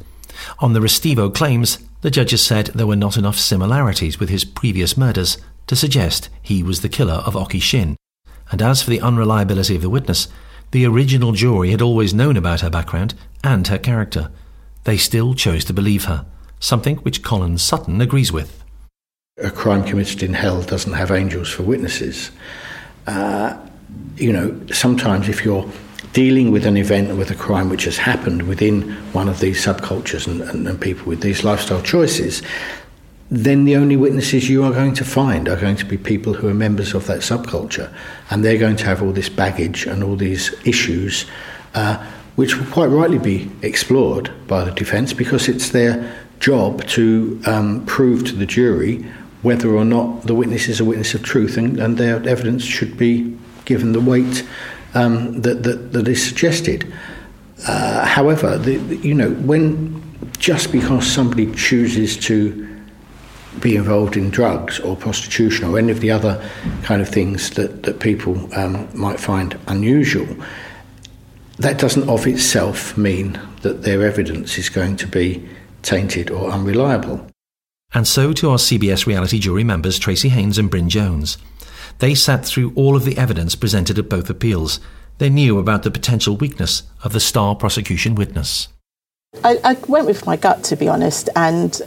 On 0.59 0.71
the 0.71 0.79
Restivo 0.79 1.33
claims, 1.33 1.79
the 1.99 2.09
judges 2.09 2.41
said 2.41 2.67
there 2.67 2.87
were 2.87 2.95
not 2.95 3.17
enough 3.17 3.37
similarities 3.37 4.21
with 4.21 4.29
his 4.29 4.45
previous 4.45 4.95
murders 4.95 5.37
to 5.69 5.75
suggest 5.75 6.29
he 6.41 6.63
was 6.63 6.81
the 6.81 6.89
killer 6.89 7.21
of 7.27 7.37
Oki 7.37 7.59
Shin. 7.59 7.95
And 8.51 8.59
as 8.59 8.81
for 8.81 8.89
the 8.89 9.01
unreliability 9.01 9.75
of 9.75 9.83
the 9.83 9.89
witness, 9.89 10.27
the 10.71 10.83
original 10.87 11.31
jury 11.31 11.69
had 11.69 11.79
always 11.79 12.11
known 12.11 12.37
about 12.37 12.61
her 12.61 12.71
background 12.71 13.13
and 13.43 13.67
her 13.67 13.77
character. 13.77 14.31
They 14.85 14.97
still 14.97 15.35
chose 15.35 15.63
to 15.65 15.73
believe 15.73 16.05
her, 16.05 16.25
something 16.59 16.97
which 16.97 17.21
Colin 17.21 17.59
Sutton 17.59 18.01
agrees 18.01 18.31
with. 18.31 18.63
A 19.37 19.51
crime 19.51 19.83
committed 19.83 20.23
in 20.23 20.33
hell 20.33 20.63
doesn't 20.63 20.93
have 20.93 21.11
angels 21.11 21.51
for 21.51 21.61
witnesses. 21.61 22.31
Uh, 23.05 23.55
you 24.15 24.33
know, 24.33 24.59
sometimes 24.71 25.29
if 25.29 25.45
you're 25.45 25.71
dealing 26.13 26.49
with 26.49 26.65
an 26.65 26.77
event 26.77 27.15
with 27.15 27.29
a 27.29 27.35
crime 27.35 27.69
which 27.69 27.83
has 27.83 27.97
happened 27.97 28.41
within 28.47 28.93
one 29.13 29.29
of 29.29 29.39
these 29.39 29.63
subcultures 29.63 30.25
and, 30.25 30.41
and, 30.41 30.67
and 30.67 30.81
people 30.81 31.05
with 31.05 31.21
these 31.21 31.43
lifestyle 31.43 31.83
choices, 31.83 32.41
then 33.31 33.65
the 33.65 33.75
only 33.75 33.95
witnesses 33.95 34.49
you 34.49 34.63
are 34.63 34.71
going 34.71 34.93
to 34.95 35.05
find 35.05 35.47
are 35.47 35.55
going 35.55 35.75
to 35.75 35.85
be 35.85 35.97
people 35.97 36.33
who 36.33 36.47
are 36.47 36.53
members 36.53 36.95
of 36.95 37.05
that 37.07 37.19
subculture, 37.19 37.93
and 38.31 38.43
they're 38.43 38.57
going 38.57 38.75
to 38.77 38.85
have 38.85 39.03
all 39.03 39.11
this 39.11 39.29
baggage 39.29 39.85
and 39.85 40.03
all 40.03 40.15
these 40.15 40.53
issues, 40.65 41.25
uh, 41.75 42.03
which 42.35 42.57
will 42.57 42.65
quite 42.71 42.87
rightly 42.87 43.19
be 43.19 43.51
explored 43.61 44.31
by 44.47 44.63
the 44.63 44.71
defence 44.71 45.13
because 45.13 45.47
it's 45.47 45.69
their 45.69 46.17
job 46.39 46.85
to 46.87 47.39
um, 47.45 47.85
prove 47.85 48.25
to 48.25 48.35
the 48.35 48.45
jury 48.45 49.05
whether 49.41 49.69
or 49.75 49.85
not 49.85 50.23
the 50.23 50.35
witness 50.35 50.67
is 50.67 50.79
a 50.79 50.85
witness 50.85 51.13
of 51.13 51.23
truth, 51.23 51.55
and, 51.55 51.79
and 51.79 51.97
their 51.97 52.15
evidence 52.27 52.63
should 52.63 52.97
be 52.97 53.37
given 53.65 53.91
the 53.91 54.01
weight 54.01 54.43
um, 54.95 55.41
that, 55.43 55.61
that, 55.63 55.93
that 55.93 56.07
is 56.07 56.25
suggested. 56.25 56.91
Uh, 57.67 58.05
however, 58.05 58.57
the, 58.57 58.73
you 58.97 59.13
know, 59.13 59.29
when 59.31 60.01
just 60.39 60.71
because 60.71 61.05
somebody 61.05 61.53
chooses 61.53 62.17
to 62.17 62.68
be 63.61 63.75
involved 63.75 64.15
in 64.17 64.29
drugs 64.29 64.79
or 64.79 64.95
prostitution 64.95 65.65
or 65.65 65.77
any 65.77 65.91
of 65.91 65.99
the 65.99 66.11
other 66.11 66.43
kind 66.83 67.01
of 67.01 67.09
things 67.09 67.51
that, 67.51 67.83
that 67.83 67.99
people 67.99 68.53
um, 68.55 68.87
might 68.93 69.19
find 69.19 69.57
unusual, 69.67 70.27
that 71.57 71.77
doesn't 71.77 72.07
of 72.09 72.25
itself 72.25 72.97
mean 72.97 73.39
that 73.61 73.83
their 73.83 74.05
evidence 74.05 74.57
is 74.57 74.69
going 74.69 74.95
to 74.97 75.07
be 75.07 75.47
tainted 75.81 76.31
or 76.31 76.49
unreliable. 76.49 77.25
And 77.93 78.07
so 78.07 78.33
to 78.33 78.49
our 78.49 78.57
CBS 78.57 79.05
reality 79.05 79.39
jury 79.39 79.63
members 79.63 79.99
Tracy 79.99 80.29
Haynes 80.29 80.57
and 80.57 80.69
Bryn 80.69 80.89
Jones. 80.89 81.37
They 81.99 82.15
sat 82.15 82.45
through 82.45 82.71
all 82.75 82.95
of 82.95 83.03
the 83.03 83.17
evidence 83.17 83.55
presented 83.55 83.99
at 83.99 84.09
both 84.09 84.29
appeals. 84.29 84.79
They 85.17 85.29
knew 85.29 85.59
about 85.59 85.83
the 85.83 85.91
potential 85.91 86.37
weakness 86.37 86.83
of 87.03 87.11
the 87.11 87.19
star 87.19 87.55
prosecution 87.55 88.15
witness. 88.15 88.69
I, 89.43 89.57
I 89.63 89.73
went 89.87 90.05
with 90.05 90.25
my 90.25 90.37
gut, 90.37 90.63
to 90.65 90.75
be 90.75 90.87
honest, 90.87 91.29
and 91.35 91.81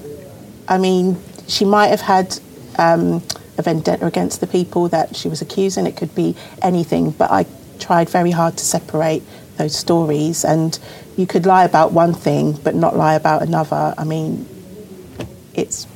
I 0.68 0.78
mean, 0.78 1.20
she 1.52 1.66
might 1.66 1.88
have 1.88 2.00
had 2.00 2.38
um, 2.78 3.22
a 3.58 3.62
vendetta 3.62 4.06
against 4.06 4.40
the 4.40 4.46
people 4.46 4.88
that 4.88 5.14
she 5.14 5.28
was 5.28 5.42
accusing. 5.42 5.86
It 5.86 5.96
could 5.96 6.14
be 6.14 6.34
anything, 6.62 7.10
but 7.10 7.30
I 7.30 7.44
tried 7.78 8.08
very 8.08 8.30
hard 8.30 8.56
to 8.56 8.64
separate 8.64 9.22
those 9.58 9.76
stories. 9.76 10.44
And 10.44 10.78
you 11.16 11.26
could 11.26 11.44
lie 11.44 11.64
about 11.64 11.92
one 11.92 12.14
thing, 12.14 12.52
but 12.52 12.74
not 12.74 12.96
lie 12.96 13.14
about 13.14 13.42
another. 13.42 13.94
I 13.98 14.04
mean, 14.04 14.48
it's 15.54 15.86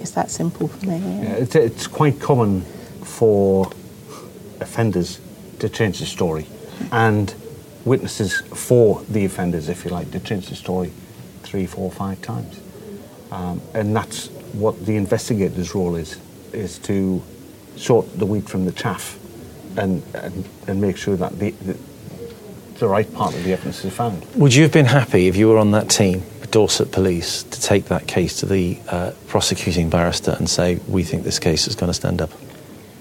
it's 0.00 0.10
that 0.12 0.30
simple 0.30 0.66
for 0.68 0.86
me. 0.86 0.98
Yeah, 0.98 1.34
it's, 1.34 1.54
it's 1.54 1.86
quite 1.86 2.20
common 2.20 2.62
for 3.04 3.70
offenders 4.60 5.20
to 5.60 5.68
change 5.68 6.00
the 6.00 6.06
story, 6.06 6.46
and 6.90 7.32
witnesses 7.84 8.40
for 8.40 9.02
the 9.08 9.24
offenders, 9.24 9.68
if 9.68 9.84
you 9.84 9.92
like, 9.92 10.10
to 10.10 10.18
change 10.18 10.48
the 10.48 10.56
story 10.56 10.92
three, 11.44 11.66
four, 11.66 11.92
five 11.92 12.20
times. 12.22 12.60
Um, 13.30 13.60
and 13.74 13.94
that's 13.94 14.28
what 14.58 14.86
the 14.86 14.96
investigator's 14.96 15.74
role 15.74 15.96
is, 15.96 16.18
is 16.52 16.78
to 16.80 17.22
sort 17.76 18.18
the 18.18 18.26
wheat 18.26 18.48
from 18.48 18.64
the 18.64 18.72
chaff 18.72 19.18
and, 19.76 20.02
and, 20.14 20.48
and 20.66 20.80
make 20.80 20.96
sure 20.96 21.16
that 21.16 21.38
the, 21.38 21.50
the, 21.50 21.76
the 22.78 22.88
right 22.88 23.12
part 23.14 23.34
of 23.34 23.44
the 23.44 23.52
evidence 23.52 23.84
is 23.84 23.92
found. 23.92 24.24
Would 24.34 24.54
you 24.54 24.62
have 24.62 24.72
been 24.72 24.86
happy 24.86 25.28
if 25.28 25.36
you 25.36 25.48
were 25.48 25.58
on 25.58 25.72
that 25.72 25.90
team, 25.90 26.22
Dorset 26.50 26.92
Police, 26.92 27.42
to 27.42 27.60
take 27.60 27.86
that 27.86 28.06
case 28.06 28.40
to 28.40 28.46
the 28.46 28.78
uh, 28.88 29.12
prosecuting 29.26 29.90
barrister 29.90 30.34
and 30.38 30.48
say, 30.48 30.80
we 30.88 31.02
think 31.02 31.24
this 31.24 31.38
case 31.38 31.68
is 31.68 31.74
going 31.74 31.90
to 31.90 31.94
stand 31.94 32.22
up? 32.22 32.30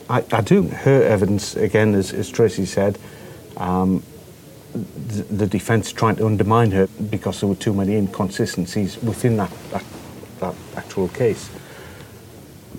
I, 0.09 0.23
I 0.31 0.41
do. 0.41 0.67
Her 0.67 1.03
evidence, 1.03 1.55
again, 1.55 1.95
as, 1.95 2.13
as 2.13 2.29
Tracy 2.29 2.65
said, 2.65 2.99
um, 3.57 4.03
the, 4.73 5.23
the 5.23 5.47
defence 5.47 5.91
trying 5.91 6.17
to 6.17 6.25
undermine 6.25 6.71
her 6.71 6.87
because 7.09 7.39
there 7.39 7.49
were 7.49 7.55
too 7.55 7.73
many 7.73 7.95
inconsistencies 7.95 9.01
within 9.01 9.37
that, 9.37 9.51
that, 9.71 9.83
that 10.39 10.55
actual 10.75 11.07
case. 11.09 11.49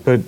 But 0.05 0.21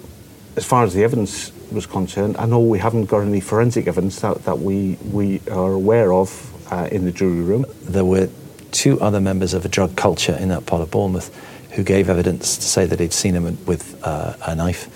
as 0.57 0.65
far 0.65 0.85
as 0.85 0.95
the 0.95 1.05
evidence 1.05 1.53
was 1.71 1.87
concerned, 1.87 2.37
I 2.37 2.47
know 2.47 2.61
we 2.61 2.79
haven't 2.79 3.07
got 3.07 3.21
any 3.21 3.41
forensic 3.41 3.87
evidence 3.87 4.21
that, 4.21 4.45
that 4.45 4.59
we, 4.59 4.99
we 5.13 5.41
are 5.51 5.73
aware 5.73 6.13
of 6.13 6.73
uh, 6.73 6.89
in 6.91 7.05
the 7.05 7.13
jury 7.13 7.41
room. 7.41 7.65
There 7.83 8.05
were 8.05 8.29
two 8.73 9.01
other 9.01 9.21
members 9.21 9.55
of 9.55 9.65
a 9.65 9.69
drug 9.69 9.97
culture 9.97 10.37
in 10.39 10.49
that 10.49 10.67
part 10.67 10.83
of 10.83 10.91
Bournemouth 10.91 11.35
who 11.73 11.83
gave 11.85 12.11
evidence 12.11 12.57
to 12.57 12.65
say 12.65 12.87
that 12.87 12.97
they'd 12.97 13.13
seen 13.13 13.35
him 13.35 13.65
with 13.67 14.01
uh, 14.03 14.35
a 14.47 14.55
knife, 14.55 14.89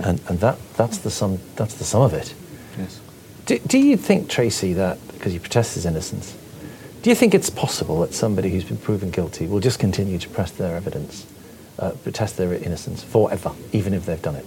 and, 0.00 0.20
and 0.28 0.40
that, 0.40 0.58
that's, 0.76 0.98
the 0.98 1.10
sum, 1.10 1.38
that's 1.56 1.74
the 1.74 1.84
sum 1.84 2.02
of 2.02 2.14
it. 2.14 2.34
Yes. 2.78 3.00
Do, 3.44 3.58
do 3.58 3.78
you 3.78 3.96
think, 3.96 4.28
Tracy, 4.28 4.72
that 4.74 4.98
because 5.12 5.34
you 5.34 5.40
protest 5.40 5.74
his 5.74 5.84
innocence, 5.84 6.36
do 7.02 7.10
you 7.10 7.16
think 7.16 7.34
it's 7.34 7.50
possible 7.50 8.00
that 8.00 8.14
somebody 8.14 8.50
who's 8.50 8.64
been 8.64 8.76
proven 8.76 9.10
guilty 9.10 9.46
will 9.46 9.60
just 9.60 9.78
continue 9.78 10.18
to 10.18 10.28
press 10.28 10.52
their 10.52 10.76
evidence, 10.76 11.26
uh, 11.78 11.90
protest 12.02 12.36
their 12.36 12.52
innocence 12.54 13.02
forever, 13.02 13.52
even 13.72 13.94
if 13.94 14.06
they've 14.06 14.22
done 14.22 14.36
it? 14.36 14.46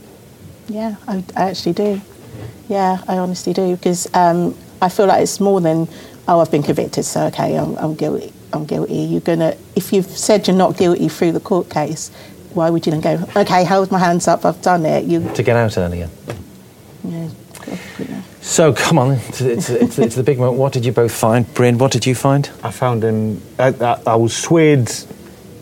Yeah, 0.67 0.95
I, 1.07 1.23
I 1.35 1.49
actually 1.49 1.73
do. 1.73 2.01
Yeah, 2.67 3.01
I 3.07 3.17
honestly 3.17 3.53
do 3.53 3.75
because 3.75 4.13
um, 4.13 4.55
I 4.81 4.89
feel 4.89 5.05
like 5.05 5.21
it's 5.21 5.39
more 5.39 5.61
than 5.61 5.87
oh, 6.27 6.39
I've 6.39 6.51
been 6.51 6.63
convicted, 6.63 7.05
so 7.05 7.25
okay, 7.27 7.57
I'm, 7.57 7.77
I'm 7.77 7.95
guilty. 7.95 8.33
I'm 8.51 8.65
guilty. 8.65 8.95
You're 8.95 9.21
gonna 9.21 9.55
if 9.75 9.93
you've 9.93 10.05
said 10.05 10.47
you're 10.47 10.55
not 10.55 10.77
guilty 10.77 11.07
through 11.07 11.33
the 11.33 11.39
court 11.39 11.69
case, 11.69 12.09
why 12.53 12.69
would 12.69 12.85
you 12.85 12.91
then 12.91 13.01
go? 13.01 13.23
Okay, 13.35 13.63
hold 13.63 13.91
my 13.91 13.99
hands 13.99 14.27
up. 14.27 14.45
I've 14.45 14.61
done 14.61 14.85
it. 14.85 15.05
You 15.05 15.29
To 15.35 15.43
get 15.43 15.55
out 15.55 15.77
earlier. 15.77 16.09
yeah, 17.03 17.29
yeah. 17.99 18.21
So 18.41 18.73
come 18.73 18.99
on, 18.99 19.13
it's, 19.13 19.41
it's, 19.41 19.69
it's, 19.69 19.99
it's 19.99 20.15
the 20.15 20.23
big 20.23 20.37
moment. 20.39 20.57
What 20.57 20.71
did 20.73 20.85
you 20.85 20.91
both 20.91 21.11
find, 21.11 21.51
Bryn? 21.53 21.77
What 21.77 21.91
did 21.91 22.05
you 22.05 22.15
find? 22.15 22.49
I 22.63 22.71
found 22.71 23.03
him. 23.03 23.41
I, 23.59 23.67
I, 23.69 24.01
I 24.07 24.15
was 24.15 24.35
swayed 24.35 24.89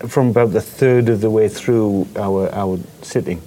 from 0.08 0.30
about 0.30 0.52
the 0.52 0.62
third 0.62 1.10
of 1.10 1.22
the 1.22 1.30
way 1.30 1.48
through 1.48 2.08
our 2.16 2.50
our 2.54 2.80
sitting, 3.02 3.42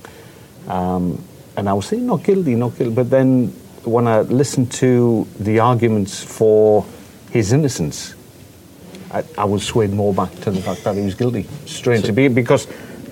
um, 0.69 1.23
and 1.57 1.69
I 1.69 1.73
was 1.73 1.87
saying 1.87 2.07
not 2.07 2.25
guilty, 2.25 2.55
not 2.55 2.77
guilty. 2.77 2.95
But 2.95 3.11
then 3.11 3.49
when 3.85 4.07
I 4.07 4.21
listened 4.21 4.73
to 4.73 5.27
the 5.39 5.61
arguments 5.61 6.23
for 6.23 6.85
his 7.31 7.53
innocence, 7.53 8.15
I, 9.11 9.25
I 9.39 9.45
was 9.45 9.65
swayed 9.65 9.93
more 9.93 10.15
back 10.15 10.33
to 10.41 10.51
the 10.51 10.61
fact 10.61 10.85
that 10.85 10.97
he 10.97 11.03
was 11.03 11.15
guilty. 11.15 11.47
Strange 11.67 12.05
to 12.05 12.13
be 12.13 12.29
because 12.29 12.67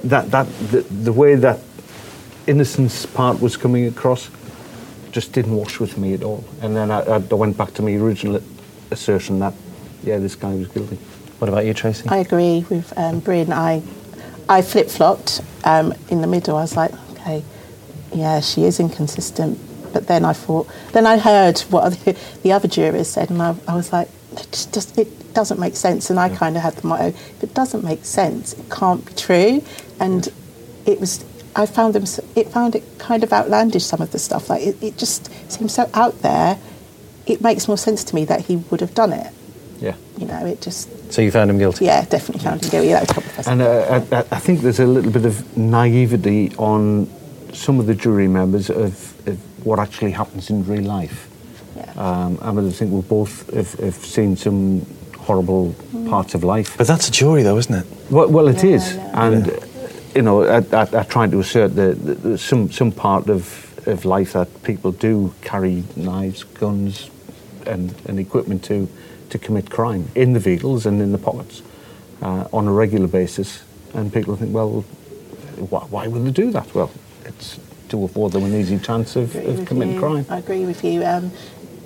that 0.04 0.30
that 0.30 0.46
the, 0.70 0.80
the 0.80 1.12
way 1.12 1.34
that 1.36 1.60
innocence 2.46 3.06
part 3.06 3.40
was 3.40 3.56
coming 3.56 3.86
across 3.86 4.30
just 5.12 5.32
didn't 5.32 5.54
wash 5.54 5.78
with 5.78 5.96
me 5.96 6.14
at 6.14 6.22
all. 6.22 6.44
And 6.60 6.74
then 6.74 6.90
I, 6.90 7.00
I 7.00 7.18
went 7.18 7.56
back 7.56 7.72
to 7.74 7.82
my 7.82 7.94
original 7.94 8.42
assertion 8.90 9.38
that 9.38 9.54
yeah, 10.02 10.18
this 10.18 10.34
guy 10.34 10.54
was 10.54 10.68
guilty. 10.68 10.98
What 11.38 11.48
about 11.48 11.66
you, 11.66 11.74
Tracy? 11.74 12.08
I 12.08 12.18
agree 12.18 12.64
with 12.70 12.96
um, 12.96 13.20
Bryn. 13.20 13.52
I 13.52 13.82
I 14.48 14.62
flip 14.62 14.88
flopped 14.88 15.40
um, 15.64 15.94
in 16.08 16.20
the 16.20 16.26
middle. 16.26 16.56
I 16.56 16.62
was 16.62 16.76
like, 16.76 16.92
okay, 17.12 17.42
yeah, 18.12 18.40
she 18.40 18.64
is 18.64 18.78
inconsistent. 18.78 19.58
But 19.92 20.06
then 20.06 20.24
I 20.24 20.32
thought, 20.32 20.68
then 20.92 21.06
I 21.06 21.18
heard 21.18 21.60
what 21.70 21.84
other, 21.84 22.12
the 22.42 22.52
other 22.52 22.68
jurors 22.68 23.08
said, 23.08 23.30
and 23.30 23.40
I, 23.40 23.54
I 23.68 23.74
was 23.74 23.92
like, 23.92 24.08
it 24.32 24.68
just 24.72 24.98
it 24.98 25.34
doesn't 25.34 25.60
make 25.60 25.76
sense. 25.76 26.10
And 26.10 26.18
I 26.18 26.28
kind 26.28 26.56
of 26.56 26.62
had 26.62 26.74
the 26.74 26.86
motto: 26.86 27.06
if 27.06 27.42
it 27.42 27.54
doesn't 27.54 27.84
make 27.84 28.04
sense, 28.04 28.52
it 28.54 28.70
can't 28.70 29.04
be 29.04 29.14
true. 29.14 29.62
And 30.00 30.28
it 30.86 31.00
was. 31.00 31.24
I 31.56 31.66
found 31.66 31.94
them. 31.94 32.04
It 32.34 32.48
found 32.48 32.74
it 32.74 32.82
kind 32.98 33.22
of 33.22 33.32
outlandish. 33.32 33.84
Some 33.84 34.02
of 34.02 34.10
the 34.10 34.18
stuff, 34.18 34.50
like 34.50 34.62
it, 34.62 34.82
it 34.82 34.98
just 34.98 35.30
seems 35.50 35.74
so 35.74 35.88
out 35.94 36.22
there. 36.22 36.58
It 37.26 37.40
makes 37.40 37.68
more 37.68 37.78
sense 37.78 38.04
to 38.04 38.14
me 38.14 38.24
that 38.26 38.42
he 38.42 38.56
would 38.56 38.80
have 38.80 38.94
done 38.94 39.12
it. 39.12 39.32
Yeah. 39.80 39.94
You 40.18 40.26
know, 40.26 40.46
it 40.46 40.60
just 40.60 40.88
So 41.12 41.22
you 41.22 41.30
found 41.30 41.50
him 41.50 41.58
guilty? 41.58 41.84
yeah, 41.86 42.04
definitely 42.04 42.42
found 42.44 42.62
him 42.62 42.70
guilty. 42.70 42.88
That 42.88 43.00
was 43.02 43.10
probably 43.12 43.28
the 43.28 43.34
first 43.36 43.48
And 43.48 43.62
uh, 43.62 44.02
I, 44.12 44.16
I- 44.18 44.24
I 44.32 44.38
think 44.38 44.60
there's 44.60 44.80
a 44.80 44.86
little 44.86 45.10
bit 45.10 45.24
of 45.26 45.56
naivety 45.56 46.52
on 46.56 47.08
some 47.52 47.78
of 47.80 47.86
the 47.86 47.94
jury 47.94 48.28
members 48.28 48.70
of, 48.70 49.12
of 49.28 49.38
what 49.66 49.78
actually 49.78 50.12
happens 50.12 50.50
in 50.50 50.64
real 50.66 50.82
life. 50.84 51.28
Yeah. 51.76 51.92
Um, 51.96 52.38
I 52.42 52.52
mean, 52.52 52.68
I 52.68 52.70
think 52.72 52.92
we 52.92 53.00
both 53.02 53.52
have, 53.54 53.72
have 53.74 53.94
seen 53.94 54.36
some 54.36 54.84
horrible 55.18 55.74
parts 56.08 56.34
of 56.34 56.44
life. 56.44 56.76
But 56.76 56.86
that's 56.86 57.08
a 57.08 57.12
jury, 57.12 57.42
though, 57.42 57.58
isn't 57.58 57.74
it? 57.74 57.86
Well, 58.10 58.28
well 58.28 58.48
it 58.48 58.62
Yeah, 58.62 58.70
is, 58.76 58.94
yeah. 58.96 59.26
and 59.26 59.58
you 60.14 60.22
know, 60.22 60.44
I, 60.44 60.58
I, 60.72 60.88
I 61.00 61.02
trying 61.04 61.30
to 61.32 61.40
assert 61.40 61.74
that 61.74 61.94
that 62.22 62.38
some 62.38 62.70
some 62.70 62.92
part 62.92 63.28
of, 63.28 63.42
of 63.88 64.04
life 64.04 64.32
that 64.34 64.48
people 64.62 64.92
do 64.92 65.32
carry 65.42 65.82
knives, 65.96 66.44
guns, 66.44 67.10
and, 67.66 67.94
and 68.06 68.18
equipment 68.20 68.62
to 68.64 68.86
to 69.34 69.38
commit 69.38 69.68
crime 69.68 70.08
in 70.14 70.32
the 70.32 70.38
vehicles 70.38 70.86
and 70.86 71.02
in 71.02 71.10
the 71.10 71.18
pockets 71.18 71.60
uh, 72.22 72.46
on 72.52 72.68
a 72.68 72.72
regular 72.72 73.08
basis, 73.08 73.64
and 73.92 74.12
people 74.14 74.36
think, 74.36 74.54
well, 74.54 74.82
why, 75.70 75.80
why 75.90 76.06
would 76.06 76.24
they 76.24 76.30
do 76.30 76.52
that? 76.52 76.72
Well, 76.72 76.90
it's 77.24 77.58
to 77.88 78.04
afford 78.04 78.30
them 78.32 78.44
an 78.44 78.54
easy 78.54 78.78
chance 78.78 79.16
of, 79.16 79.34
of 79.34 79.66
committing 79.66 79.94
you. 79.94 80.00
crime. 80.00 80.24
I 80.30 80.38
agree 80.38 80.64
with 80.66 80.84
you. 80.84 81.04
Um, 81.04 81.32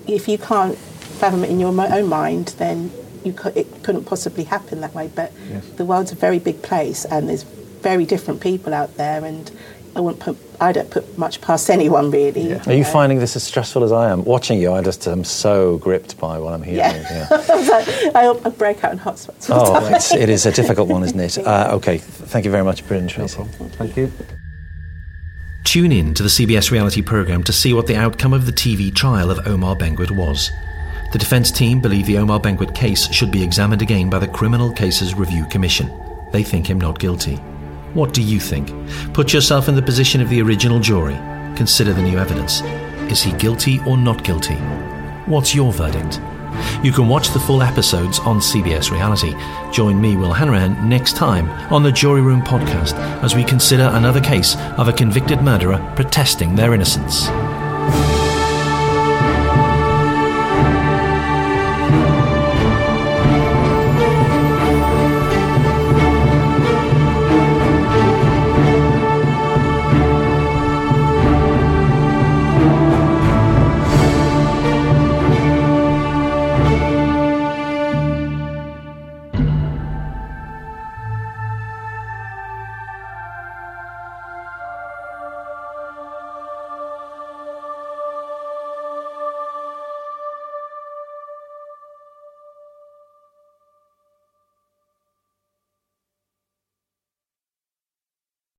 if 0.06 0.28
you 0.28 0.36
can't 0.36 0.76
fathom 0.76 1.42
it 1.42 1.48
in 1.50 1.58
your 1.58 1.70
own 1.70 2.06
mind, 2.08 2.48
then 2.58 2.90
you 3.24 3.32
cou- 3.32 3.52
it 3.56 3.82
couldn't 3.82 4.04
possibly 4.04 4.44
happen 4.44 4.82
that 4.82 4.94
way. 4.94 5.10
But 5.14 5.32
Yes. 5.50 5.64
the 5.76 5.86
world's 5.86 6.12
a 6.12 6.16
very 6.16 6.38
big 6.38 6.60
place, 6.60 7.06
and 7.06 7.30
there's 7.30 7.44
very 7.82 8.04
different 8.04 8.40
people 8.42 8.74
out 8.74 8.96
there, 8.98 9.24
and 9.24 9.50
I 9.96 10.00
wouldn't 10.00 10.22
put, 10.22 10.36
I 10.60 10.72
don't 10.72 10.90
put 10.90 11.18
much 11.18 11.40
past 11.40 11.70
anyone 11.70 12.10
really. 12.10 12.50
Yeah. 12.50 12.62
Are 12.66 12.72
you 12.72 12.82
know. 12.82 12.90
finding 12.90 13.18
this 13.18 13.36
as 13.36 13.42
stressful 13.42 13.84
as 13.84 13.92
I 13.92 14.10
am? 14.10 14.24
Watching 14.24 14.58
you, 14.60 14.72
I 14.72 14.82
just 14.82 15.06
am 15.06 15.24
so 15.24 15.78
gripped 15.78 16.18
by 16.18 16.38
what 16.38 16.54
I'm 16.54 16.62
hearing. 16.62 16.78
Yeah. 16.78 17.28
I, 17.30 17.36
was 17.36 17.70
I, 18.14 18.46
I 18.46 18.50
break 18.50 18.84
out 18.84 18.92
in 18.92 18.98
hot 18.98 19.18
sweats. 19.18 19.50
all 19.50 19.80
the 19.80 19.88
Oh, 19.88 19.94
it's, 19.94 20.12
it 20.12 20.28
is 20.28 20.46
a 20.46 20.52
difficult 20.52 20.88
one, 20.88 21.02
isn't 21.04 21.20
it? 21.20 21.38
Uh, 21.48 21.70
okay, 21.72 21.96
thank 21.98 22.44
you 22.44 22.50
very 22.50 22.64
much, 22.64 22.86
Bryn 22.86 23.02
and 23.02 23.10
Tracy. 23.10 23.42
Thank 23.42 23.96
you. 23.96 24.12
Tune 25.64 25.92
in 25.92 26.12
to 26.14 26.22
the 26.22 26.28
CBS 26.28 26.70
reality 26.70 27.00
programme 27.00 27.42
to 27.44 27.52
see 27.52 27.72
what 27.72 27.86
the 27.86 27.96
outcome 27.96 28.32
of 28.32 28.44
the 28.44 28.52
TV 28.52 28.94
trial 28.94 29.30
of 29.30 29.46
Omar 29.46 29.76
Benguit 29.76 30.10
was. 30.10 30.50
The 31.12 31.18
defence 31.18 31.50
team 31.50 31.80
believe 31.80 32.06
the 32.06 32.18
Omar 32.18 32.38
Benguit 32.38 32.74
case 32.74 33.10
should 33.12 33.30
be 33.30 33.42
examined 33.42 33.80
again 33.80 34.10
by 34.10 34.18
the 34.18 34.28
Criminal 34.28 34.72
Cases 34.72 35.14
Review 35.14 35.46
Commission. 35.46 35.90
They 36.32 36.42
think 36.42 36.66
him 36.68 36.78
not 36.78 36.98
guilty. 36.98 37.38
What 37.94 38.12
do 38.12 38.22
you 38.22 38.38
think? 38.38 38.72
Put 39.14 39.32
yourself 39.32 39.68
in 39.68 39.74
the 39.74 39.82
position 39.82 40.20
of 40.20 40.28
the 40.28 40.42
original 40.42 40.78
jury. 40.78 41.16
Consider 41.56 41.92
the 41.92 42.02
new 42.02 42.18
evidence. 42.18 42.60
Is 43.10 43.22
he 43.22 43.32
guilty 43.32 43.80
or 43.86 43.96
not 43.96 44.22
guilty? 44.24 44.56
What's 45.26 45.54
your 45.54 45.72
verdict? 45.72 46.20
You 46.82 46.92
can 46.92 47.08
watch 47.08 47.30
the 47.30 47.40
full 47.40 47.62
episodes 47.62 48.18
on 48.20 48.40
CBS 48.40 48.90
Reality. 48.90 49.34
Join 49.72 50.00
me, 50.00 50.16
Will 50.16 50.32
Hanrahan, 50.32 50.88
next 50.88 51.16
time 51.16 51.48
on 51.72 51.82
the 51.82 51.92
Jury 51.92 52.20
Room 52.20 52.42
podcast 52.42 52.94
as 53.22 53.34
we 53.34 53.44
consider 53.44 53.90
another 53.94 54.20
case 54.20 54.56
of 54.76 54.88
a 54.88 54.92
convicted 54.92 55.40
murderer 55.40 55.78
protesting 55.96 56.54
their 56.54 56.74
innocence. 56.74 57.28